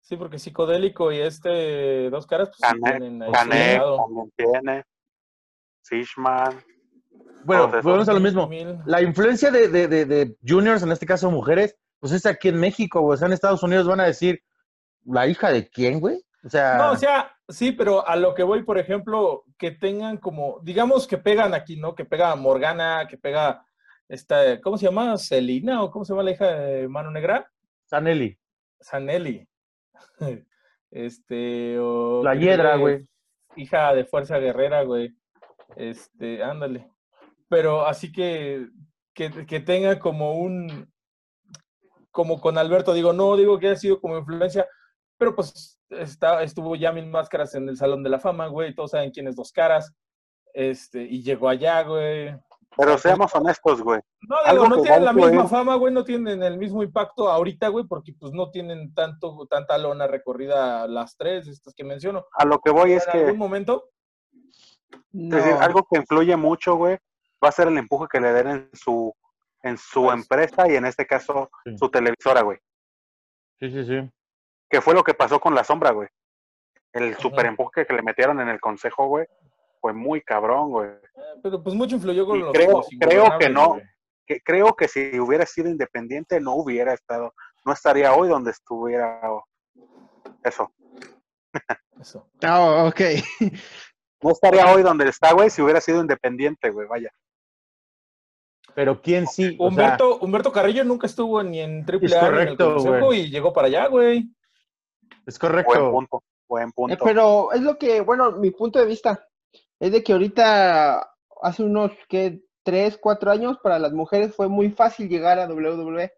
[0.00, 4.84] Sí, porque psicodélico y este dos caras, pues sí tienen ahí Canek también tiene.
[5.84, 6.62] Fishman.
[7.44, 8.48] Bueno, volvemos a lo mismo.
[8.48, 12.48] Mil- La influencia de, de, de, de juniors, en este caso mujeres, pues es aquí
[12.48, 13.14] en México, güey.
[13.14, 14.42] O sea, en Estados Unidos van a decir,
[15.04, 16.24] ¿la hija de quién, güey?
[16.44, 20.16] O sea, No, o sea, sí, pero a lo que voy, por ejemplo, que tengan
[20.18, 21.94] como, digamos que pegan aquí, ¿no?
[21.94, 23.64] Que pega Morgana, que pega
[24.12, 25.16] esta, ¿cómo se llama?
[25.16, 27.50] Celina o cómo se llama la hija de Mano Negra?
[27.86, 28.38] Sanelli.
[28.80, 29.48] Sanelli.
[30.94, 33.08] Este, o La Hiedra, güey.
[33.56, 35.16] Hija de Fuerza Guerrera, güey.
[35.74, 36.92] Este, ándale.
[37.48, 38.68] Pero así que,
[39.14, 40.92] que, que tenga como un,
[42.10, 44.68] como con Alberto, digo, no digo que haya sido como influencia,
[45.16, 48.90] pero pues está, estuvo ya mil máscaras en el Salón de la Fama, güey, todos
[48.90, 49.94] saben quién es Dos Caras,
[50.52, 52.36] este, y llegó allá, güey.
[52.76, 54.00] Pero seamos honestos, güey.
[54.22, 57.68] No, digo, no tienen la misma es- fama, güey, no tienen el mismo impacto ahorita,
[57.68, 62.24] güey, porque pues no tienen tanto, tanta lona recorrida las tres, estas que menciono.
[62.32, 63.90] A lo que voy es en que algún momento,
[65.12, 65.36] No.
[65.36, 66.96] es decir, algo que influye mucho, güey,
[67.44, 69.14] va a ser el empuje que le den en su
[69.64, 70.14] en su Pues.
[70.16, 71.78] empresa y en este caso Sí.
[71.78, 72.58] su televisora, güey.
[73.60, 74.10] Sí, sí, sí.
[74.68, 76.08] Que fue lo que pasó con la sombra, güey.
[76.92, 79.24] El super empuje que le metieron en el consejo, güey,
[79.82, 80.88] fue muy cabrón, güey.
[80.90, 81.00] eh,
[81.42, 83.68] pero pues mucho influyó con Y los creo- creo que no.
[83.70, 83.82] güey.
[84.24, 87.34] Que creo que si hubiera sido independiente no hubiera estado,
[87.66, 89.20] no estaría hoy donde estuviera
[90.44, 90.72] eso.
[92.00, 92.26] Eso.
[92.42, 93.00] Ah, ok.
[94.22, 97.10] No estaría hoy donde está, güey, si hubiera sido independiente, güey, vaya.
[98.74, 99.56] Pero ¿quién sí?
[99.58, 103.06] O sea, Humberto, Humberto Carrillo nunca estuvo ni en AAA Es ni en el Consejo
[103.06, 103.20] güey.
[103.22, 104.30] y llegó para allá, güey.
[105.26, 105.90] es Buen correcto.
[105.90, 107.04] punto, buen Eh, punto.
[107.04, 109.28] Pero es lo que, bueno, mi punto de vista
[109.82, 111.10] es de que ahorita,
[111.42, 116.12] hace unos, que Tres, cuatro años, para las mujeres fue muy fácil llegar a WWE,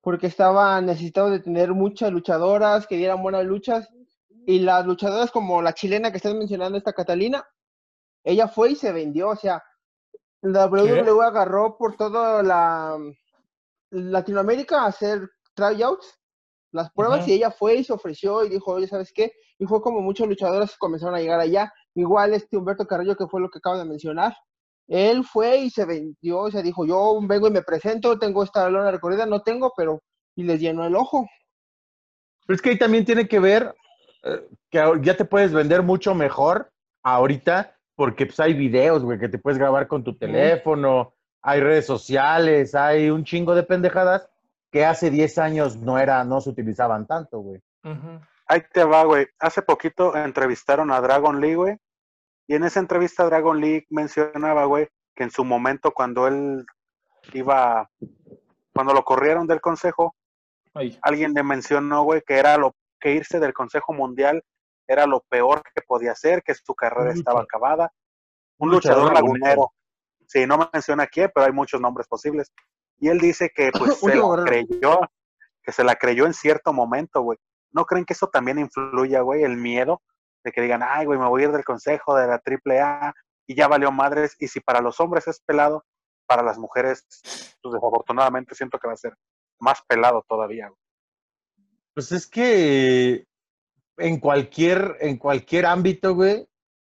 [0.00, 3.90] porque estaban necesitados de tener muchas luchadoras que dieran buenas luchas,
[4.46, 7.46] y las luchadoras como la chilena que estás mencionando, esta Catalina,
[8.22, 9.62] ella fue y se vendió, o sea,
[10.40, 12.96] la WWE agarró por toda la
[13.90, 16.18] Latinoamérica a hacer tryouts,
[16.72, 17.30] las pruebas, Ujú.
[17.30, 19.32] y ella fue y se ofreció y dijo, oye, ¿sabes qué?
[19.58, 21.72] Y fue como muchos luchadores comenzaron a llegar allá.
[21.94, 24.34] Igual este Humberto Carrillo, que fue lo que acabo de mencionar.
[24.86, 28.68] Él fue y se vendió, o sea, dijo, yo vengo y me presento, tengo esta
[28.68, 30.02] lona recorrida, no tengo, pero,
[30.36, 31.26] y les llenó el ojo.
[32.46, 33.74] Pero es que ahí también tiene que ver
[34.24, 36.70] eh, que ya te puedes vender mucho mejor
[37.02, 41.86] ahorita porque pues hay videos, güey, que te puedes grabar con tu teléfono, hay redes
[41.86, 44.28] sociales, hay un chingo de pendejadas
[44.70, 47.60] que hace 10 años no era, no se utilizaban tanto, güey.
[48.46, 49.26] Ahí te va, güey.
[49.38, 51.76] Hace poquito entrevistaron a Dragon Lee, güey.
[52.46, 56.64] Y en esa entrevista Dragon Lee mencionaba, güey, que en su momento cuando él
[57.32, 57.88] iba,
[58.74, 60.14] cuando lo corrieron del consejo,
[61.02, 64.42] alguien le mencionó, güey, que era lo que irse del Consejo Mundial
[64.86, 67.90] era lo peor que podía hacer, que su carrera estaba acabada.
[68.58, 69.72] Un luchador luchador lagunero.
[70.26, 72.52] Sí, no menciona quién, pero hay muchos nombres posibles.
[72.98, 75.00] Y él dice que pues se la creyó,
[75.62, 77.38] que se la creyó en cierto momento, güey.
[77.72, 80.02] ¿No creen que eso también influya, güey, el miedo
[80.44, 83.14] de que digan, ay, güey, me voy a ir del consejo de la AAA
[83.46, 84.36] y ya valió madres?
[84.38, 85.84] Y si para los hombres es pelado,
[86.26, 87.06] para las mujeres,
[87.62, 89.14] pues desafortunadamente siento que va a ser
[89.58, 90.78] más pelado todavía, güey.
[91.94, 93.24] Pues es que
[93.98, 96.48] en cualquier, en cualquier ámbito, güey,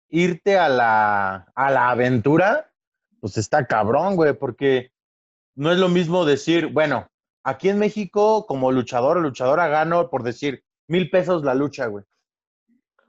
[0.10, 2.72] irte a la, a la aventura,
[3.20, 4.92] pues está cabrón, güey, porque
[5.56, 7.08] no es lo mismo decir, bueno,
[7.44, 12.06] aquí en México, como luchador o luchadora, gano, por decir, mil pesos la lucha, güey.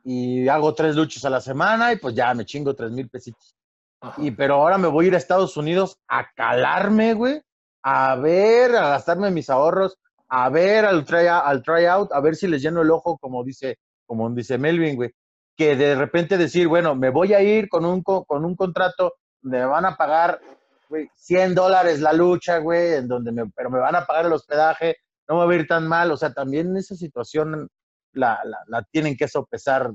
[0.05, 3.55] Y hago tres luchas a la semana y pues ya me chingo tres mil pesitos.
[4.01, 4.21] Ajá.
[4.21, 7.41] Y pero ahora me voy a ir a Estados Unidos a calarme, güey,
[7.83, 9.97] a ver, a gastarme mis ahorros,
[10.29, 13.79] a ver al try, al tryout, a ver si les lleno el ojo, como dice,
[14.07, 15.11] como dice Melvin, güey.
[15.57, 19.15] Que de repente decir, bueno, me voy a ir con un, co- con un contrato,
[19.43, 20.41] me van a pagar,
[20.89, 24.33] güey, 100 dólares la lucha, güey, en donde me, pero me van a pagar el
[24.33, 24.97] hospedaje,
[25.29, 26.11] no me va a ir tan mal.
[26.11, 27.69] O sea, también esa situación
[28.15, 29.93] la, la, la tienen que sopesar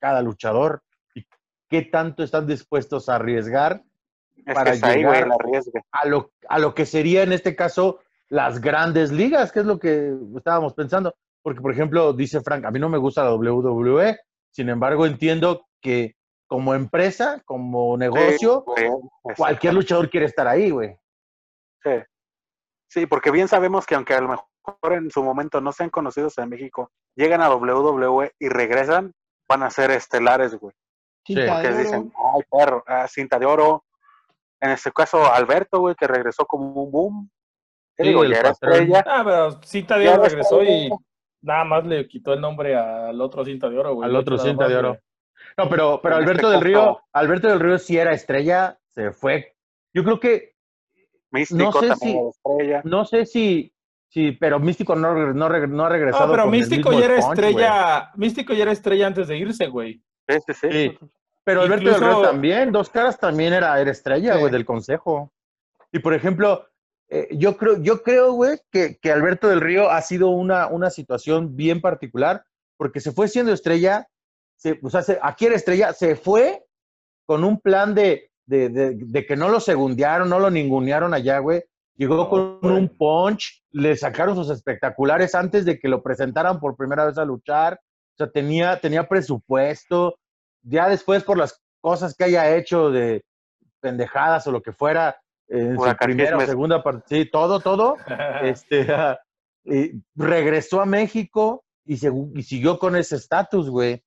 [0.00, 0.82] cada luchador.
[1.14, 1.24] Y
[1.68, 3.82] qué tanto están dispuestos a arriesgar
[4.46, 7.54] Es Para que es ahí, güey, llegar- a lo, a lo que sería en este
[7.56, 11.14] caso las grandes ligas, que es lo que estábamos pensando.
[11.42, 14.18] Porque, por ejemplo, dice Frank, a mí no me gusta la WWE,
[14.50, 16.16] sin embargo entiendo que
[16.46, 20.96] como empresa, como negocio, Sí, güey, cualquier luchador quiere estar ahí, güey.
[21.82, 21.90] Sí.
[22.90, 24.46] Sí, porque bien sabemos que aunque a lo mejor
[24.90, 29.12] en su momento no sean conocidos en México, llegan a WWE y regresan,
[29.48, 30.74] van a ser estelares, güey.
[31.26, 33.84] Cinta Porque dicen, ay, perro, ah, cinta de oro.
[34.60, 37.30] En este caso, Alberto, güey, que regresó como un boom.
[37.96, 39.04] Sí, digo, el ya era estrella.
[39.06, 40.88] Ah, pero Cinta de Oro regresó y
[41.42, 44.08] nada más le quitó el nombre al otro Cinta de Oro, güey.
[44.08, 44.88] Al otro Nada Cinta más, de Oro.
[44.90, 45.00] güey.
[45.56, 48.78] No, pero, pero En este Alberto del caso- Río, Alberto del Río sí era estrella,
[48.88, 49.54] se fue.
[49.94, 50.54] Yo creo que,
[51.30, 52.80] Místico No sé también si- era estrella.
[52.84, 53.72] no sé si,
[54.08, 55.32] si pero Místico no, no,
[55.66, 56.26] no ha regresado.
[56.26, 58.10] No, pero con el Místico mismo ya era punch, estrella.
[58.16, 60.02] Místico ya era estrella antes de irse, güey.
[60.28, 60.68] Sí, sí, sí.
[60.70, 60.98] Sí.
[61.44, 64.40] Pero Alberto del Incluso- Río también, Dos Caras también era, era estrella, Sí.
[64.40, 65.32] güey, del consejo.
[65.92, 66.66] Y por ejemplo,
[67.08, 70.90] eh, yo creo, yo creo, güey, que, que Alberto del Río ha sido una, una
[70.90, 72.44] situación bien particular,
[72.76, 74.06] porque se fue siendo estrella,
[74.56, 76.64] se, o sea, se- aquí era estrella, se fue
[77.26, 81.38] con un plan de, de, de- de que no lo segundearon, no lo ningunearon allá,
[81.38, 81.62] güey.
[81.96, 82.74] Llegó con güey.
[82.76, 87.24] un punch, le sacaron sus espectaculares antes de que lo presentaran por primera vez a
[87.24, 87.80] luchar.
[88.14, 90.16] O sea, tenía, tenía presupuesto.
[90.62, 93.24] Ya después, por las cosas que haya hecho de
[93.80, 97.96] pendejadas o lo que fuera, en su primera o segunda parte, sí, todo, todo,
[98.42, 98.86] este,
[99.64, 104.02] y regresó a México y, y siguió con ese estatus, güey.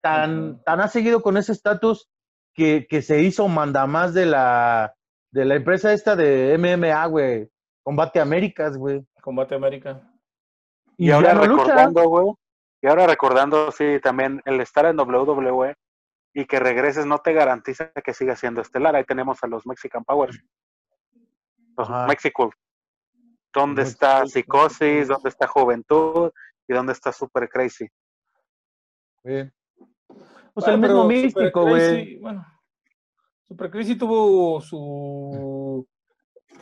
[0.00, 2.08] Tan, tan ha seguido con ese estatus
[2.54, 4.94] que, que se hizo mandamás de la,
[5.30, 7.48] de la empresa esta de MMA, güey.
[7.88, 9.02] Combate Américas, güey.
[9.22, 10.02] Combate América.
[10.98, 11.46] Y, ahora lucha.
[11.46, 12.34] recordando, güey.
[12.82, 15.74] Y ahora recordando, sí, también el estar en WWE
[16.34, 18.94] y que regreses no te garantiza que sigas siendo estelar.
[18.94, 20.38] Ahí tenemos a los Mexican Powers.
[21.78, 22.06] Los Ajá.
[22.06, 22.52] Mexico.
[23.54, 25.08] ¿Dónde está Psicosis?
[25.08, 26.30] ¿Dónde está Juventud?
[26.68, 27.88] ¿Y dónde está Super Crazy?
[29.24, 29.50] güey.
[30.52, 32.04] Pues Bueno, el mismo místico, Super güey.
[32.04, 32.46] Crazy, Bueno,
[33.44, 35.88] Super Crazy tuvo su.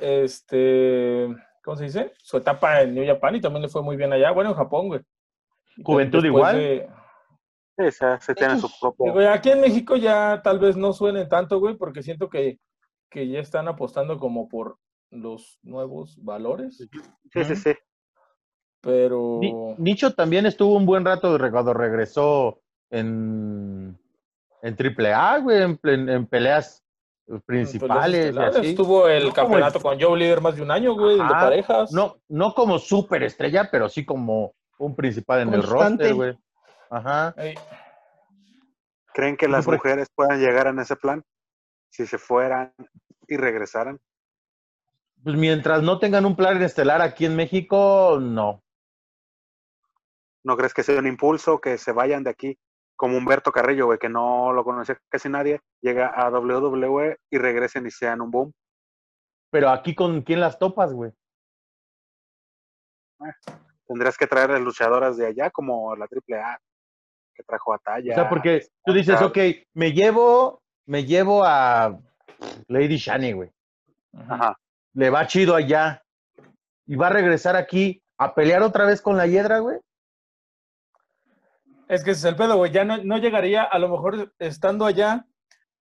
[0.01, 1.29] Este.
[1.65, 2.13] ¿Cómo se dice?
[2.19, 4.31] Su etapa en New Japan y también le fue muy bien allá.
[4.31, 5.01] Bueno, en Japón, güey.
[5.83, 6.57] Juventud después igual.
[6.57, 6.89] de-
[7.93, 9.31] sea, sí tiene su propio.
[9.31, 12.59] Aquí en México ya tal vez no suene tanto, güey, porque siento que,
[13.11, 14.79] que ya están apostando como por
[15.11, 16.79] los nuevos valores.
[17.33, 17.75] Sí, sí, sí.
[18.81, 19.39] Pero.
[19.41, 23.99] Ni- Nicho también estuvo un buen rato cuando regresó en,
[24.63, 26.86] en AAA, güey, en, peleas
[27.45, 28.27] principales.
[28.27, 28.59] y peleas así.
[28.59, 28.75] estelares.
[28.77, 31.93] Tuvo el No como campeonato con Joe Líder más de un año, güey, de parejas.
[31.93, 36.39] No, no como súper estrella, pero sí como un principal en el roster, güey.
[36.91, 37.35] Ajá.
[37.37, 37.55] Ey,
[39.13, 41.25] ¿Creen que las mujeres puedan llegar en ese plan?
[41.97, 42.75] si se fueran
[43.27, 43.99] y regresaran?
[45.23, 48.63] Pues mientras no tengan un plan estelar aquí en México, no.
[50.45, 52.59] ¿No crees que sea un impulso que se vayan de aquí?
[52.97, 57.87] Como Humberto Carrillo, güey, que no lo conocía casi nadie, llega a WWE y regresen
[57.87, 58.53] y sean un boom.
[59.51, 61.13] Pero aquí con quién las topas, güey.
[63.87, 66.59] Tendrías que traer luchadoras de allá, como la AAA,
[67.35, 68.13] que trajo a Talla.
[68.13, 69.39] O sea, porque tú dices, ok,
[69.75, 71.99] me llevo, me llevo a
[72.69, 73.51] Lady Shani, güey.
[74.29, 74.57] Ajá.
[74.95, 76.03] Le va chido allá.
[76.87, 79.79] Y va a regresar aquí a pelear otra vez con la hiedra, güey.
[81.89, 82.73] Es que ese es el pedo, güey.
[82.73, 85.27] Ya no, no llegaría, a lo mejor estando allá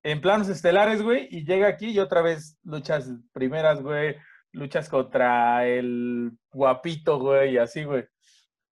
[0.04, 4.16] en planos estelares, güey, y llega aquí y otra vez luchas primeras, güey.
[4.52, 8.06] Luchas contra el guapito, güey, y así, güey.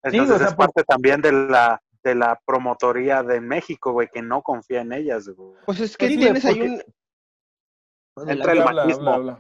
[0.04, 4.22] Entonces o sea, es parte también de la, de la promotoría de México, güey, que
[4.22, 5.60] no confía en ellas, güey.
[5.66, 6.82] Pues es que Sí, tienes ahí un,
[8.30, 9.10] Entra el habla, machismo.
[9.12, 9.34] habla,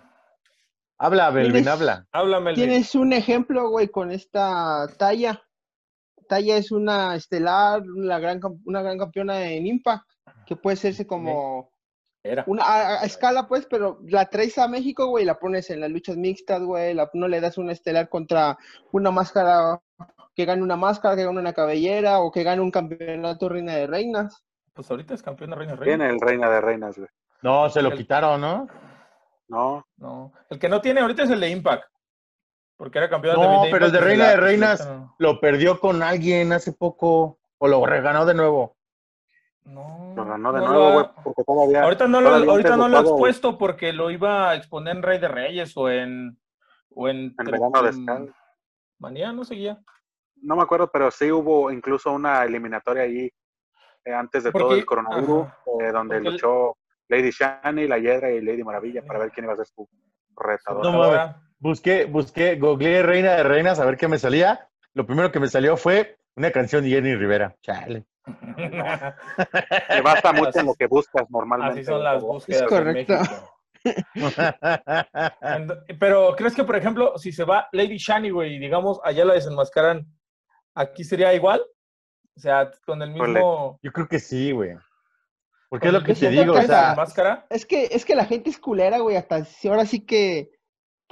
[0.98, 1.28] habla.
[1.28, 2.08] Habla, habla.
[2.12, 5.44] Háblame, tienes un ejemplo, güey, con esta Talla.
[6.34, 10.10] Talla es una estelar, una gran, cam- una gran campeona en Impact,
[10.48, 11.70] que puede serse como
[12.24, 12.44] Era.
[12.48, 15.92] una a, a escala, pues, pero la traes a México, güey, la pones en las
[15.92, 18.58] luchas mixtas, güey, la- no le das una estelar contra
[18.92, 19.80] una máscara,
[20.36, 23.86] que gane una máscara, que gane una cabellera, o que gane un campeonato reina de
[23.86, 24.44] reinas.
[24.74, 26.10] Pues ahorita es campeón de Reina Tiene Reina.
[26.10, 27.10] el Reina de Reinas, güey.
[27.44, 28.68] No, se lo El- quitaron, ¿no?
[29.50, 30.34] No, No.
[30.50, 31.84] El que no tiene ahorita es el de Impact.
[32.78, 35.16] Porque era campeón No, de pero el de Reina de Reinas no.
[35.20, 37.40] lo perdió con alguien hace poco.
[37.60, 38.76] O lo reganó de nuevo.
[39.66, 40.12] No.
[40.16, 41.84] lo ganó de no nuevo, güey, porque todavía...
[41.84, 45.04] Ahorita no lo, ahorita no lo ha todo, expuesto porque lo iba a exponer en
[45.04, 46.38] Rey de Reyes o en.
[46.94, 48.34] O en, En Verano de Sky.
[49.00, 49.80] Manía, no seguía.
[50.36, 53.32] No me acuerdo, pero sí hubo incluso una eliminatoria ahí
[54.04, 55.48] eh, antes de todo el coronavirus,
[55.80, 59.46] eh, donde Porque el- luchó Lady Shani, la Hiedra y Lady Maravilla para ver quién
[59.46, 59.88] iba a ser su
[60.36, 60.84] retador.
[60.84, 61.36] No.
[61.64, 64.68] Busqué, busqué, googleé Reina de Reinas a ver qué me salía.
[64.94, 67.56] Lo primero que me salió fue una canción de Jenny Rivera.
[67.62, 68.04] Chale.
[69.90, 71.80] Me basta mucho en lo que buscas normalmente.
[71.80, 72.64] Así son las búsquedas.
[72.64, 73.16] en correcto.
[75.98, 79.36] Pero, ¿crees que, por ejemplo, si se va Lady Shani, güey, y digamos, allá la
[79.36, 80.06] desenmascaran,
[80.76, 81.62] aquí sería igual?
[82.36, 83.80] O sea, con el mismo.
[83.82, 84.76] Yo creo que sí, güey.
[85.70, 87.46] Porque con es lo que te digo, o sea, máscara.
[87.50, 90.52] Es que, es que la gente es culera, güey, hasta si ahora sí que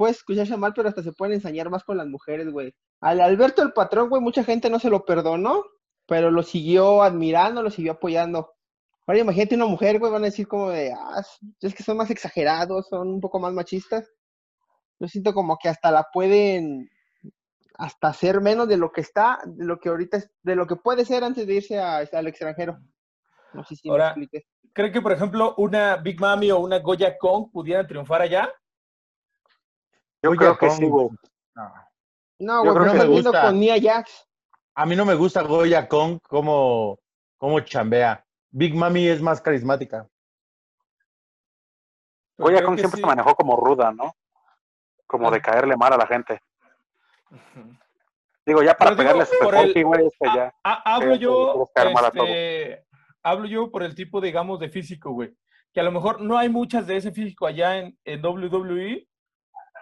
[0.01, 2.73] puede escucharse mal, pero hasta se pueden ensañar más con las mujeres, güey.
[3.01, 5.63] Al Alberto el patrón, güey, mucha gente no se lo perdonó,
[6.07, 8.51] pero lo siguió admirando, lo siguió apoyando.
[9.05, 11.21] Ahora imagínate una mujer, güey, van a decir como de, ah,
[11.61, 14.09] es que son más exagerados, son un poco más machistas.
[14.99, 16.89] Yo siento como que hasta la pueden
[17.77, 20.77] hasta hacer menos de lo que está, de lo que ahorita es, de lo que
[20.77, 22.79] puede ser antes de irse a- al extranjero.
[23.53, 24.47] No sé si Ahora- me expliqué.
[24.73, 28.49] ¿Cree que, por ejemplo, una Big Mami o una Goya Kong pudieran triunfar allá?
[30.23, 31.09] Yo Oye, creo que con- sí, güey.
[32.39, 33.41] No, Yo güey, creo pero que estás me gusta.
[33.43, 34.27] con Nia Jax.
[34.75, 36.97] a mí no me gusta Goya Kong como,
[37.37, 38.25] como chambea.
[38.49, 40.07] Big Mami es más carismática.
[42.37, 43.01] Pero Goya Kong siempre sí.
[43.01, 44.13] se manejó como ruda, ¿no?
[45.07, 45.41] Como de Ah.
[45.41, 46.41] caerle mal a la gente.
[48.45, 50.53] Digo, ya para pegarle a Super güey, es que ya.
[50.63, 52.85] Hablo Sí, yo, este,
[53.23, 55.35] hablo yo por el tipo, digamos, de físico, güey.
[55.73, 59.07] Que a lo mejor no hay muchas de ese físico allá en, en WWE,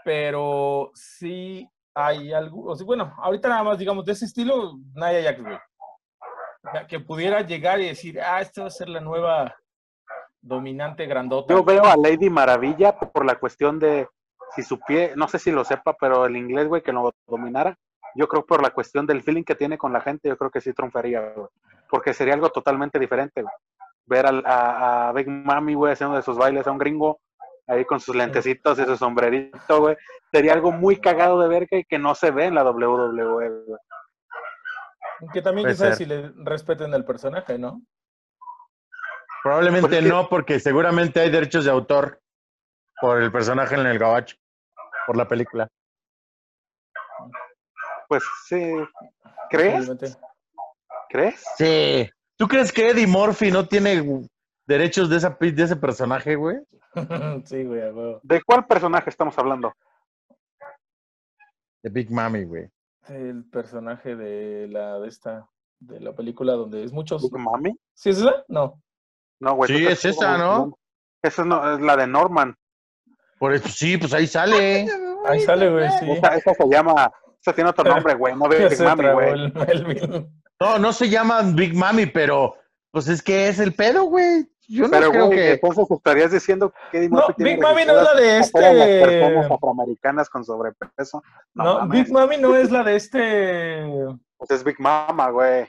[0.10, 5.58] pero sí hay algo, bueno, ahorita nada más, digamos, de ese estilo, Nia Jax, güey.
[6.88, 9.56] Que pudiera llegar y decir, ah, esta va a ser la nueva
[10.42, 11.54] dominante grandota.
[11.54, 14.08] Yo veo a Lady Maravilla por la cuestión de
[14.56, 17.78] si su pie, no sé si lo sepa, pero el inglés, güey, que lo dominara,
[18.16, 20.60] yo creo por la cuestión del feeling que tiene con la gente, yo creo que
[20.62, 21.50] sí triunfaría, güey.
[21.88, 23.54] Porque sería algo totalmente diferente, güey.
[24.08, 27.20] Ver al- a, a Big Mami, güey, haciendo de sus bailes a un gringo,
[27.70, 29.96] ahí con sus lentecitos y su sombrerito, güey.
[30.32, 33.80] Sería algo muy cagado de ver que, que no se ve en la WWE, güey.
[35.34, 35.96] Que también, Puede ser.
[35.96, 37.82] si le respeten el personaje, ¿no?
[39.44, 42.20] Probablemente Pues es que- no, porque seguramente hay derechos de autor
[43.02, 44.36] por el personaje en el gabacho,
[45.08, 45.68] por la película.
[48.08, 48.74] Pues sí.
[49.50, 49.90] ¿Crees?
[51.10, 51.44] ¿Crees?
[51.58, 52.10] Sí.
[52.38, 54.02] ¿Tú crees que Eddie Murphy no tiene
[54.70, 56.58] derechos de, esa, de ese personaje, güey?
[57.46, 58.20] sí, güey, a huevo.
[58.22, 59.74] ¿De cuál personaje estamos hablando?
[61.82, 62.70] De Big Mami, güey.
[63.08, 65.50] El personaje de la de esta
[65.80, 67.24] de la película donde es muchos.
[67.24, 67.76] ¿Big Mami?
[67.96, 68.46] ¿Sí es esa?
[68.48, 68.80] No.
[69.40, 69.70] No, güey.
[69.70, 70.78] Sí, es esa, ¿no?
[71.24, 72.56] Esa no, es la de Norman.
[73.40, 74.88] Por eso, sí, pues ahí sale.
[75.26, 76.10] Ahí sale, güey, sí.
[76.12, 77.12] Esa, esa se llama.
[77.42, 78.34] Esa tiene otro nombre, güey.
[78.38, 79.32] No Ya Big Mami, güey.
[79.32, 80.28] el.
[80.62, 82.56] No, no se llama Big Mami, pero
[82.92, 84.48] pues es que es el pedo, güey.
[84.72, 85.52] Yo no Pero, creo güey, que.
[85.54, 89.38] entonces estarías diciendo que Eddie No, tiene Big Mami no es la de las este-
[89.52, 91.24] afroamericanas con sobrepeso.
[91.56, 92.04] No, No, mames.
[92.06, 93.84] Big Mami no es la de este.
[94.38, 95.68] Pues es Big Mama, güey.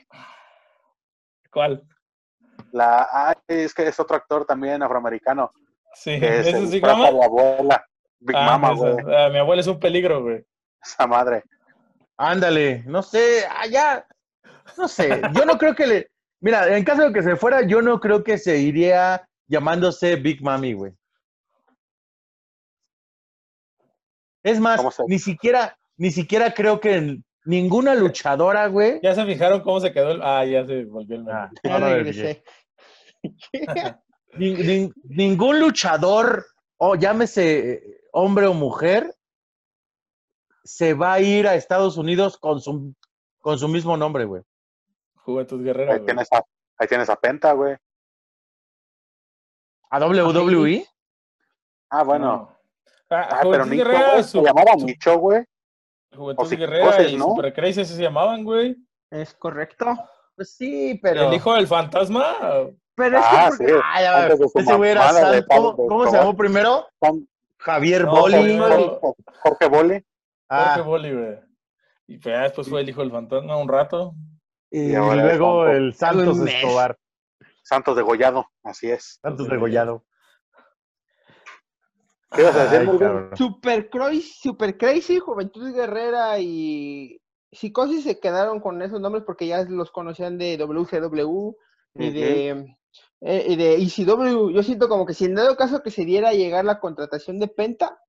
[1.51, 1.83] ¿Cuál?
[2.71, 5.51] La, ah, es que es otro actor también afroamericano.
[5.93, 7.11] Sí, es ¿ese el es Big Mama?
[7.11, 7.85] de abuela.
[8.19, 9.01] Big Ah, Mama, esa.
[9.01, 9.15] güey.
[9.15, 10.45] Ah, mi abuela es un peligro, güey.
[10.81, 11.43] Esa madre.
[12.17, 14.05] Ándale, no sé, allá,
[14.77, 16.10] no sé, yo no creo que le,
[16.41, 20.41] mira, en caso de que se fuera, yo no creo que se iría llamándose Big
[20.43, 20.93] Mami, güey.
[24.43, 28.99] Es más, ¿Cómo se- ni siquiera, ni siquiera creo que ninguna luchadora, güey.
[29.03, 30.21] ¿Ya se fijaron cómo se quedó el.?
[30.23, 31.29] Ah, ya se volvió el.
[31.29, 32.43] Ah, Ya regresé.
[34.33, 36.45] ni- ni- ningún luchador,
[36.77, 39.13] o llámese eh, hombre o mujer,
[40.63, 42.95] se va a ir a Estados Unidos con su,
[43.39, 44.41] con su mismo nombre, güey.
[45.23, 46.05] Juventud Guerrera, Ahí güey.
[46.07, 46.43] tienes a,
[46.77, 47.75] ahí tienes a Penta, güey.
[49.89, 50.85] ¿A WWE?
[51.89, 52.25] Ah, bueno.
[52.25, 52.57] No.
[53.09, 54.23] Ah, Ah, pero Juventud Nicho, Guerrera, güey.
[54.23, 55.43] su- Se llamaba su- Nicho, güey.
[56.15, 57.25] Juventud si- Guerrera cosas, y ¿no?
[57.25, 58.77] Super Crazy se llamaban, güey.
[59.09, 59.85] Es correcto.
[60.35, 61.27] Pues sí, pero.
[61.27, 62.35] El hijo del fantasma.
[62.95, 63.57] Pero es Ah, que sí.
[63.73, 65.43] porque- Ah, ya, Antes de su ese güey era San-
[65.87, 66.87] ¿Cómo, se llamó primero?
[66.99, 68.33] Juan- Javier No, Boli.
[68.35, 70.05] Javier- Jorge, Jorge Boli.
[70.49, 71.39] Ah, Jorge Boli, güey.
[72.07, 74.13] Y pues ya después fue el hijo del fantasma un rato.
[74.71, 76.39] Y y ahora luego el Santos.
[76.39, 76.97] Escobar.
[77.63, 78.47] Santos degollado.
[78.63, 79.19] Así es.
[79.21, 80.05] Santos Degollado.
[82.31, 83.37] ¿Qué ibas a decir, Ay.
[83.37, 89.63] Super Crazy, Super Crazy, Juventud Guerrera y Psicosis se quedaron con esos nombres porque ya
[89.63, 91.53] los conocían de WCW
[91.95, 92.75] y de
[93.21, 94.49] eh, y de ECW.
[94.51, 97.37] Yo siento como que si en dado caso que se diera a llegar la contratación
[97.39, 97.99] de Penta,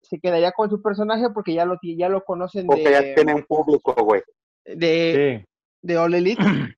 [0.00, 3.34] se quedaría con su personaje porque ya lo ya lo conocen Porque ya de, tiene
[3.34, 4.22] un público, güey.
[4.64, 5.55] de, Sí.
[5.86, 6.42] De All Elite.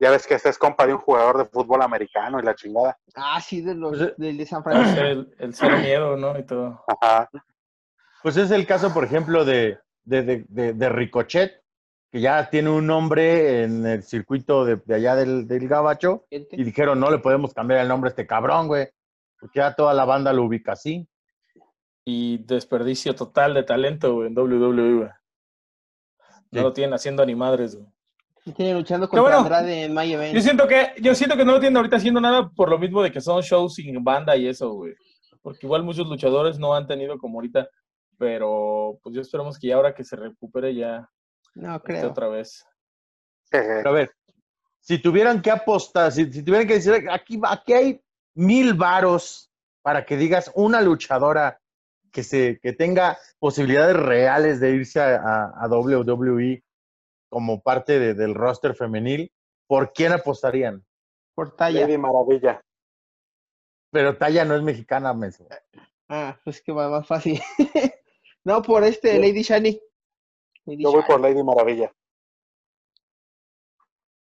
[0.00, 2.96] Ya ves que este es compa de un jugador de fútbol americano y la chingada.
[3.16, 5.00] Ah, sí, de los Pues, eh, del de San Francisco.
[5.00, 6.38] el, el cero miedo, ¿no?
[6.38, 6.84] Y todo.
[6.86, 7.28] Ajá.
[8.22, 11.64] Pues es el caso, por ejemplo, de, de, de, de- de Ricochet,
[12.12, 16.62] que ya tiene un nombre en el circuito de, de allá del, del Gabacho, y
[16.62, 18.88] dijeron, no le podemos cambiar el nombre a este cabrón, güey,
[19.40, 21.08] porque ya toda la banda lo ubica así.
[22.04, 25.08] Y desperdicio total de talento, güey, en WWE, güey.
[26.52, 26.60] No Sí.
[26.60, 27.88] lo tienen haciendo ni madres, güey.
[28.48, 29.38] Y tiene luchando Qué contra bueno.
[29.38, 30.34] Andrade en My Event.
[30.34, 33.02] Yo siento que, yo siento que no lo tienen ahorita haciendo nada por lo mismo
[33.02, 34.94] de que son shows sin banda y eso, güey.
[35.42, 37.68] Porque igual muchos luchadores no han tenido como ahorita,
[38.16, 41.08] pero pues yo esperamos que ya ahora que se recupere ya
[41.54, 42.08] No creo.
[42.10, 42.64] otra vez.
[43.50, 44.10] Pero a ver,
[44.80, 48.00] si tuvieran que apostar, si, si tuvieran que decir, aquí, aquí hay
[48.34, 49.50] mil varos
[49.82, 51.60] para que digas una luchadora
[52.12, 56.62] que, se, que tenga posibilidades reales de irse a, a- a WWE
[57.28, 59.32] como parte de- del roster femenil,
[59.66, 60.84] ¿por quién apostarían?
[61.34, 61.80] Por talla.
[61.82, 62.62] Lady Maravilla.
[63.90, 65.46] Pero Talla no es mexicana, menso.
[66.08, 67.40] Ah, pues que va más fácil.
[68.44, 69.80] no, por este, Lady Shani.
[70.66, 71.12] Lady Yo voy Shani.
[71.12, 71.92] por Lady Maravilla.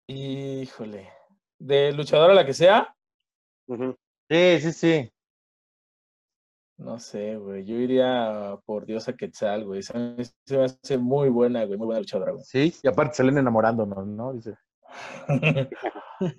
[0.07, 1.11] Híjole.
[1.59, 2.95] De luchadora la que sea.
[3.67, 5.11] Sí, sí, sí.
[6.81, 7.63] No sé, güey.
[7.63, 9.83] Yo iría por Diosa Quetzal, güey.
[9.83, 11.77] Se me, se me hace muy buena, güey.
[11.77, 12.43] Muy buena luchadora, güey.
[12.43, 14.33] Sí, y aparte salen enamorándonos, ¿no?
[14.33, 14.55] Dice.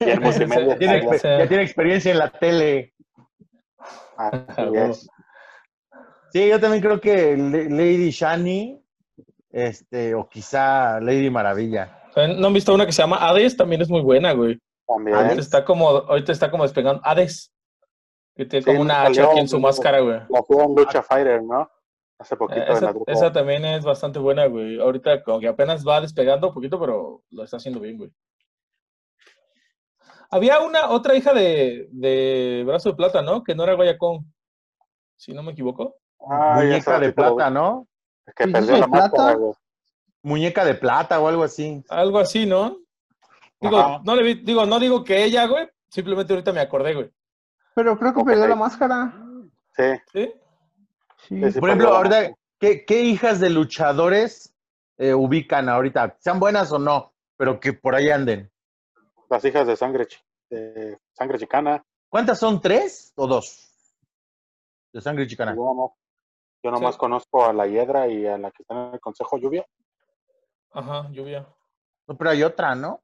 [0.01, 0.78] Guillermo Sí, Jiménez.
[0.78, 1.28] Tiene sí.
[1.28, 2.95] ya tiene experiencia en la tele.
[4.18, 4.45] Ah.
[6.32, 8.82] Sí, yo también creo que Lady Shani,
[9.51, 12.09] este, o quizá Lady Maravilla.
[12.16, 13.55] ¿No han visto una que se llama Hades?
[13.55, 14.59] También es muy buena, güey.
[14.86, 15.14] También.
[15.14, 17.03] Ahorita está como, ahorita está como despegando.
[17.05, 17.51] Hades.
[18.34, 20.20] Que tiene Sí, como una hacha aquí en su en- máscara, güey.
[20.28, 21.70] La fue en Lucha Fighter, ¿no?
[22.18, 23.10] Hace poquito Eh, en Esa, la grupo.
[23.12, 24.80] esa también es bastante buena, güey.
[24.80, 28.10] Ahorita como que apenas va despegando un poquito, pero lo está haciendo bien, güey.
[30.30, 33.42] Había una otra hija de, de Brazo de Plata, ¿no?
[33.44, 34.32] Que no era Guayacón.
[35.16, 35.96] Si no me equivoco.
[36.20, 37.86] Ah, Muñeca de que plata, ¿no?
[38.34, 39.52] Que ¿Princesa perdió la máscara, güey.
[40.22, 41.82] Muñeca de plata o algo así.
[41.88, 42.78] Algo así, ¿no?
[43.60, 44.00] Digo, Ajá.
[44.04, 45.68] no le vi, digo, no digo que ella, güey.
[45.88, 47.10] Simplemente ahorita me acordé, güey.
[47.74, 49.12] Pero creo que perdió la máscara.
[49.76, 49.84] Sí.
[50.12, 50.32] ¿Sí?
[51.28, 51.60] Sí.
[51.60, 52.34] Por ejemplo, ahorita.
[52.58, 54.54] ¿qué, qué hijas de luchadores
[54.98, 56.16] eh, ubican ahorita?
[56.20, 58.50] Sean buenas o no, pero que por ahí anden.
[59.30, 60.06] Las hijas de sangre,
[60.50, 61.84] de sangre chicana.
[62.08, 62.60] ¿Cuántas son?
[62.60, 63.68] ¿Tres o dos?
[64.92, 65.54] De sangre chicana.
[65.54, 65.90] Yo nomás,
[66.62, 66.98] yo nomás Sí.
[66.98, 69.66] conozco a la Hiedra y a la que está en el Consejo Lluvia.
[70.72, 71.46] Ajá, lluvia.
[72.06, 73.00] No, pero hay otra, ¿no?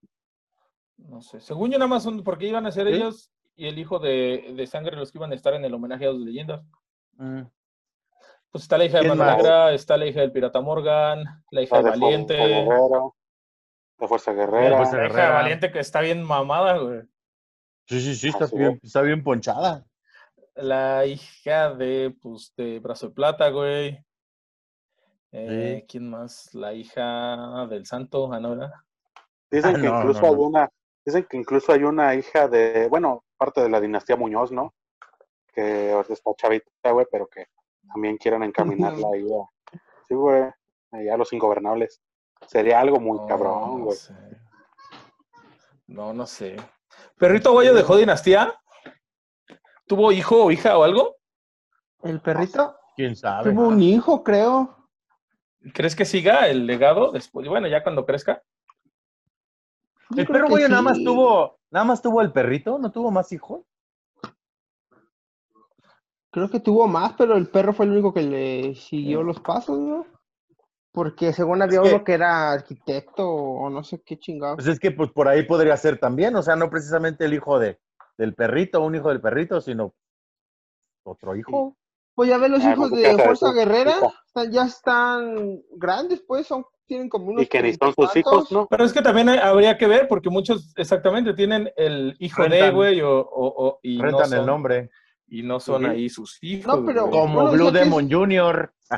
[0.99, 1.41] No sé.
[1.41, 2.95] Según yo nada más son, porque iban a ser ¿Sí?
[2.95, 6.07] ellos y el hijo de, de sangre los que iban a estar en el homenaje
[6.07, 6.63] a las leyendas.
[7.15, 7.43] Mm.
[8.51, 9.09] Pues está la hija de.
[9.09, 12.37] Negra, está la hija del Pirata Morgan, la hija La de de Valiente.
[12.37, 13.11] Fuerza Guerrera.
[13.99, 14.71] De Fuerza Guerrera.
[14.71, 15.35] La hija de Guerrera.
[15.35, 17.01] Valiente que está bien mamada, güey.
[17.89, 19.85] Sí, sí, sí, está Así bien, está bien ponchada.
[20.55, 23.99] La hija de, pues, de Brazo de Plata, güey.
[25.33, 26.55] Eh, ¿Quién más?
[26.55, 28.71] La hija del Santo, ah, ¿no, verdad?
[29.51, 30.69] Dicen Ah, que no, incluso no, hay una,
[31.05, 34.75] dicen que incluso hay una hija de, bueno, parte de la dinastía Muñoz, ¿no?
[35.53, 37.47] Que ahorita está chavita, güey, pero que
[37.93, 40.43] también quieren encaminarla ahí a, sí, güey,
[40.93, 42.01] a los ingobernables.
[42.47, 43.97] Sería algo muy No, cabrón, no güey.
[43.97, 44.15] sé.
[45.87, 46.57] No, no sé.
[47.17, 48.55] ¿Perrito Aguayo dejó dinastía?
[49.87, 51.17] ¿Tuvo hijo o hija o algo?
[52.03, 53.51] El perrito ¿Quién sabe?
[53.51, 54.77] tuvo un hijo, creo.
[55.75, 57.49] ¿Crees que siga el legado después?
[57.49, 58.43] Bueno, ya cuando crezca.
[60.11, 63.11] Yo El perro que güey nada más tuvo, nada más tuvo el perrito, ¿no tuvo
[63.11, 63.63] más hijos?
[66.31, 69.79] Creo que tuvo más, pero el perro fue el único que le siguió los pasos,
[69.79, 70.07] ¿no?
[70.93, 74.57] Porque según había que- uno que era arquitecto o no sé qué chingados.
[74.57, 77.59] Pues es que pues por ahí podría ser también, o sea, no precisamente el hijo
[77.59, 77.79] de,
[78.19, 79.95] del perrito, un hijo del perrito, sino
[81.05, 81.77] otro hijo.
[82.15, 83.53] Pues ya ves los Ah, hijos pues, de ¿qué hace Fuerza?
[83.53, 83.97] Guerrera,
[84.27, 88.51] están- ya están grandes, pues, son, tienen como unos Y que ni son sus hijos.
[88.51, 88.67] ¿no?
[88.67, 92.49] Pero es que también hay- habría que ver, porque muchos exactamente tienen el hijo de,
[92.49, 92.75] Rentan.
[92.75, 94.91] güey, o, o- o- y, no Rentan son, el nombre.
[95.29, 96.67] y no son ahí sus hijos.
[96.67, 97.21] No, pero- güey.
[97.21, 98.73] Como Blue que es- Demon Jr.
[98.91, 98.97] Ah,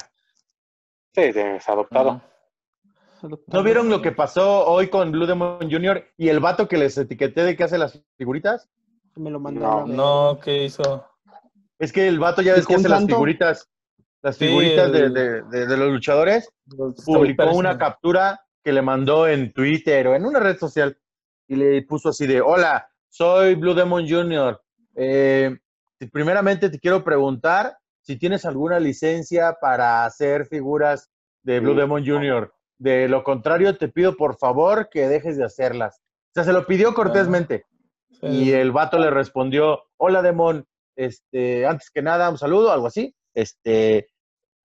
[1.12, 2.22] Sí, es adoptado.
[3.49, 6.07] ¿No vieron lo que pasó hoy con Blue Demon Jr.
[6.16, 8.70] y el vato que les etiqueté de que hace las figuritas?
[9.16, 9.95] Me lo No, mandaron.
[9.95, 11.05] No, ¿qué hizo?
[11.78, 13.68] Es que el vato ya ves que hace las figuritas,
[14.22, 16.50] las figuritas de, el- de- de- de los luchadores.
[16.76, 20.96] Los publicó una captura que le mandó en Twitter o en una red social
[21.48, 24.60] y le puso así de, hola, soy Blue Demon Jr.
[24.94, 25.56] Eh,
[26.12, 31.10] primeramente te quiero preguntar si tienes alguna licencia para hacer figuras
[31.42, 31.80] de Blue Sí.
[31.80, 32.52] Demon Jr.
[32.78, 36.00] De lo contrario, te pido por favor que dejes de hacerlas.
[36.00, 37.64] O sea, se lo pidió cortésmente.
[38.20, 38.26] Sí.
[38.26, 40.66] Y el vato le respondió, hola Demon,
[40.96, 43.14] este, antes que nada, un saludo, algo así.
[43.34, 44.08] Este,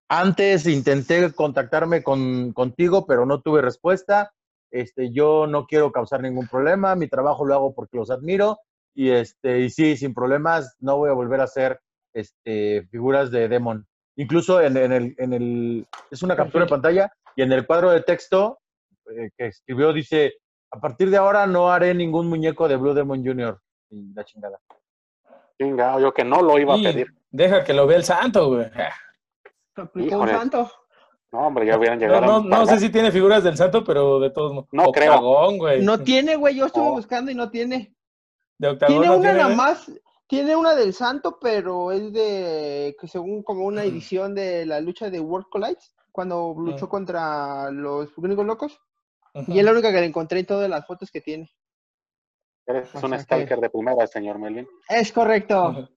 [0.08, 4.32] antes intenté contactarme con, contigo, pero no tuve respuesta.
[4.70, 8.58] Este, yo no quiero causar ningún problema, mi trabajo lo hago porque los admiro.
[8.94, 11.80] Y este, y sí, sin problemas, no voy a volver a hacer
[12.14, 13.86] este, figuras de Demon.
[14.16, 17.90] Incluso en, en el, en el, es una captura de pantalla, y en el cuadro
[17.90, 18.58] de texto
[19.10, 20.34] eh, que escribió dice,
[20.70, 23.60] a partir de ahora no haré ningún muñeco de Blue Demon Jr.
[23.90, 24.58] Y la chingada.
[25.58, 27.08] Chinga, yo que no lo iba a pedir.
[27.30, 28.66] Deja que lo vea el santo, güey.
[29.76, 30.32] Aplicó un Híjole.
[30.32, 30.70] santo.
[31.32, 34.20] No, hombre, ya hubieran llegado no, a no sé si tiene figuras del santo, pero
[34.20, 34.68] de todos modos.
[34.72, 35.50] No creo.
[35.56, 35.82] Güey.
[35.84, 36.92] No tiene, güey, yo estuve Oh.
[36.92, 37.94] buscando y no tiene.
[38.58, 39.90] De octagón Tiene no una nada más,
[40.26, 45.10] tiene una del santo, pero es de, que según como una edición de la lucha
[45.10, 46.88] de World Collides, cuando luchó Ah.
[46.88, 48.80] contra los gringos locos.
[49.48, 51.52] Y es la única que le encontré en todas las fotos que tiene.
[52.66, 54.66] Eres O un que- stalker de primera, señor Melvin.
[54.88, 55.90] Es correcto.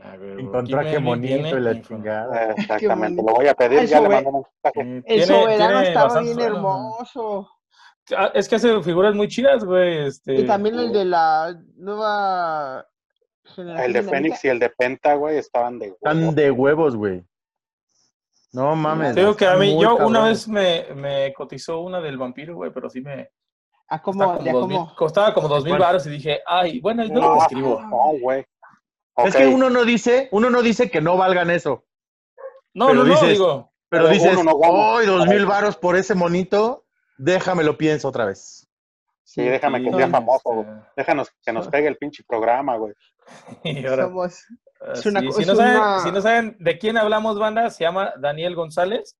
[0.00, 2.44] A ver, Encontró bonito viene y la chingada.
[2.50, 4.98] Eh, Exactamente, lo voy a pedir, Ah, ya eso le mando un mensaje.
[4.98, 7.48] Eh, El soberano tiene estaba bien hermoso.
[8.16, 10.06] Ah, Es que hace figuras muy chidas, güey.
[10.06, 12.86] Este, Y también el de la nueva
[13.44, 13.86] generación.
[13.86, 14.02] El de.
[14.02, 16.32] Fénix y el de Penta, güey, estaban de Están huevo.
[16.32, 17.24] de huevos, güey.
[18.52, 19.14] No mames.
[19.14, 22.54] Te digo que a están mí, yo una vez me, me cotizó una del vampiro,
[22.56, 23.30] güey, pero sí me.
[23.88, 24.50] ¿A Costaba cómo?
[24.52, 27.32] como ¿De a mil, costaba como dos mil baros y dije, ay, bueno, yo No,
[27.34, 27.80] te escribo.
[27.82, 28.44] no, güey.
[29.16, 31.84] Es que uno no dice, uno no dice que no valgan eso.
[32.74, 33.72] No, Pero no, no, digo.
[33.88, 34.96] Pero Pero dices, uno no gana.
[34.98, 36.86] ¡ay, dos mil varos por ese monito!
[37.18, 38.66] Déjame lo pienso otra vez.
[39.22, 40.66] Sí, déjame que sea famoso, güey.
[40.96, 42.94] Déjanos que nos pegue el pinche programa, güey.
[43.64, 44.44] Y ahora, Somos.
[44.80, 46.96] ah, es una sí, co- si, es no saben, una- si no saben de quién
[46.96, 49.16] hablamos, banda, se llama Daniel González.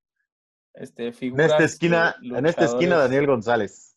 [0.73, 2.97] Este, En esta esquina, en esta esquina.
[2.97, 3.92] Daniel González.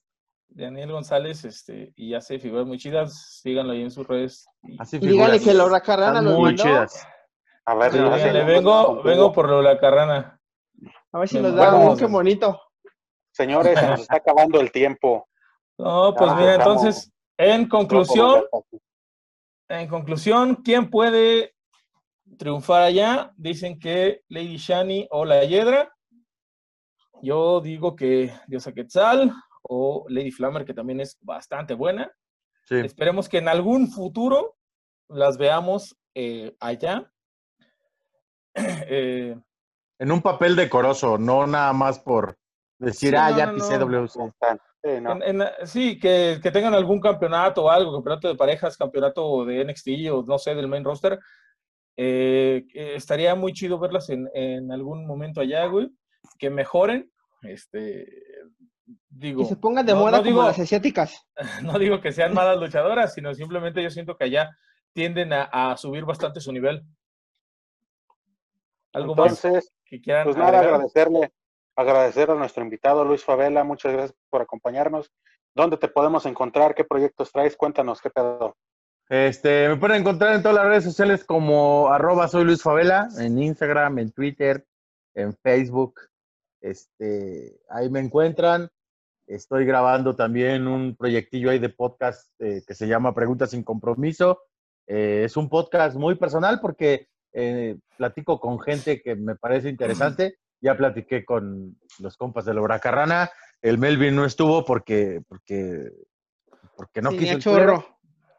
[0.57, 3.41] Daniel González, este, y hace figuras muy chidas.
[3.43, 4.47] Síganlo ahí en sus redes.
[4.63, 5.43] Dígale figuras.
[5.43, 6.63] que Laura Carrana los muy mandó.
[6.63, 7.07] chidas.
[7.67, 10.41] A ver, Sí, díganle, señor, vengo, vengo por lo de la carrana.
[11.13, 12.61] A ver si nos da un qué bonito.
[13.33, 15.29] Señores, se nos está acabando el tiempo.
[15.79, 18.45] No, pues Ah, mira, entonces, en conclusión,
[19.69, 21.55] en conclusión, ¿quién puede
[22.39, 23.33] triunfar allá?
[23.37, 25.93] Dicen que Lady Shani o la Hiedra.
[27.21, 29.33] Yo digo que Diosa Quetzal
[29.69, 32.11] o Lady Flammer, que también es bastante buena.
[32.64, 32.77] Sí.
[32.77, 34.57] Esperemos que en algún futuro
[35.09, 37.11] las veamos eh, allá.
[38.89, 39.37] Eh,
[39.99, 42.39] En un papel decoroso, no nada más por
[42.79, 43.87] decir, Sí, ah, no, ya no, pisé no.
[43.87, 44.19] WC.
[44.19, 44.33] No.
[44.83, 45.12] Sí, no.
[45.23, 49.64] En- en- sí, que, que tengan algún campeonato o algo, campeonato de parejas, campeonato de
[49.64, 51.19] NXT o no sé, del main roster.
[51.99, 55.91] Eh, estaría muy chido verlas en, en algún momento allá, güey.
[56.39, 57.11] Que mejoren.
[57.43, 58.07] Este,
[59.09, 61.26] digo, Que se pongan de no- moda no como digo- las asiáticas.
[61.62, 64.57] no digo que sean malas luchadoras, sino simplemente yo siento que allá
[64.93, 66.82] tienden a, a subir bastante su nivel.
[68.93, 70.74] ¿Algo más Entonces, que quieran pues nada, agregar?
[70.74, 71.32] agradecerle,
[71.76, 75.12] agradecer a nuestro invitado Luis Favela, muchas gracias por acompañarnos.
[75.55, 76.74] ¿Dónde te podemos encontrar?
[76.74, 77.57] ¿Qué proyectos traes?
[77.57, 78.57] Cuéntanos, ¿qué pedo?
[79.09, 83.39] Este, me pueden encontrar en todas las redes sociales como arroba soy Luis Favela, en
[83.39, 84.66] Instagram, en Twitter,
[85.14, 86.01] en Facebook.
[86.61, 88.68] Este, ahí me encuentran.
[89.27, 94.41] Estoy grabando también un proyectillo ahí de podcast eh, que se llama Preguntas sin Compromiso.
[94.87, 100.39] Eh, es un podcast muy personal porque eh, platico con gente que me parece interesante.
[100.61, 103.31] Ya platiqué con los compas de la Huracarrana.
[103.61, 105.91] El Melvin no estuvo porque, porque,
[106.77, 107.72] porque no Tenía quiso culero.
[107.81, 107.99] chorro.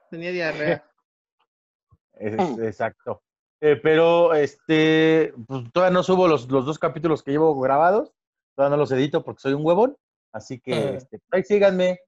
[0.09, 0.83] Tenía diarrea.
[2.19, 3.21] Es- exacto.
[3.59, 8.13] Pero este, pues, todavía no subo los, los dos capítulos que llevo grabados.
[8.55, 9.97] Todavía no los edito porque soy un huevón.
[10.38, 11.99] Así que este, ahí síganme.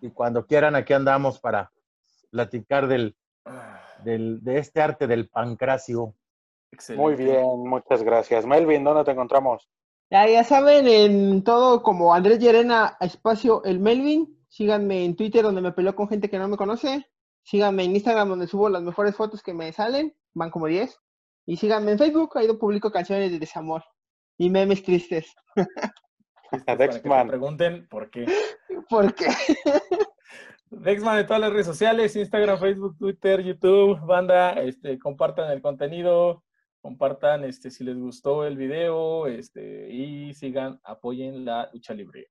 [0.00, 1.72] Y cuando quieran, aquí andamos para
[2.30, 3.16] platicar del,
[4.04, 6.14] del, de este arte del pancracio.
[6.70, 7.02] Excelente.
[7.02, 8.44] Muy bien, muchas gracias.
[8.44, 9.68] Melvin, ¿dónde te encontramos?
[10.10, 14.36] Ya, ya saben, en todo como Andrés Llerena, espacio el Melvin.
[14.48, 17.06] Síganme en Twitter donde me peleo con gente que no me conoce.
[17.42, 20.14] Síganme en Instagram donde subo las mejores fotos que me salen.
[20.34, 20.98] Van como 10.
[21.46, 23.84] Y síganme en Facebook, ahí donde publico canciones de desamor
[24.36, 25.34] y memes tristes.
[26.76, 27.28] Dexman.
[27.28, 28.26] pregunten por qué.
[28.88, 29.26] Porque
[30.70, 36.44] Dexman en todas las redes sociales, Instagram, Facebook, Twitter, YouTube, banda, este, compartan el contenido,
[36.82, 42.28] compartan este, si les gustó el video, este, y sigan, apoyen la lucha libre.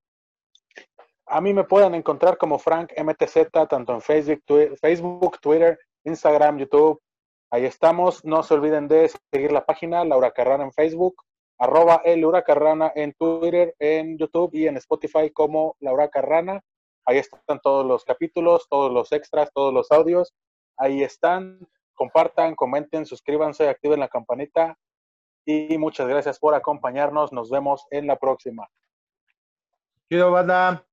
[1.26, 6.58] A mí me pueden encontrar como Frank MTZ, tanto en Facebook, Twi- Facebook, Twitter, Instagram,
[6.60, 7.02] YouTube.
[7.52, 8.24] Ahí estamos.
[8.24, 11.16] No se olviden de seguir la página Laura Carrana en Facebook,
[11.58, 16.62] arroba el Laura Carrana en Twitter, en YouTube y en Spotify como Laura Carrana.
[17.06, 20.34] Ahí están todos los capítulos, todos los extras, todos los audios.
[20.78, 21.60] Ahí están.
[21.94, 24.78] Compartan, comenten, suscríbanse, activen la campanita.
[25.46, 27.32] Y muchas gracias por acompañarnos.
[27.32, 28.68] Nos vemos en la próxima.
[30.10, 30.87] Chido, banda.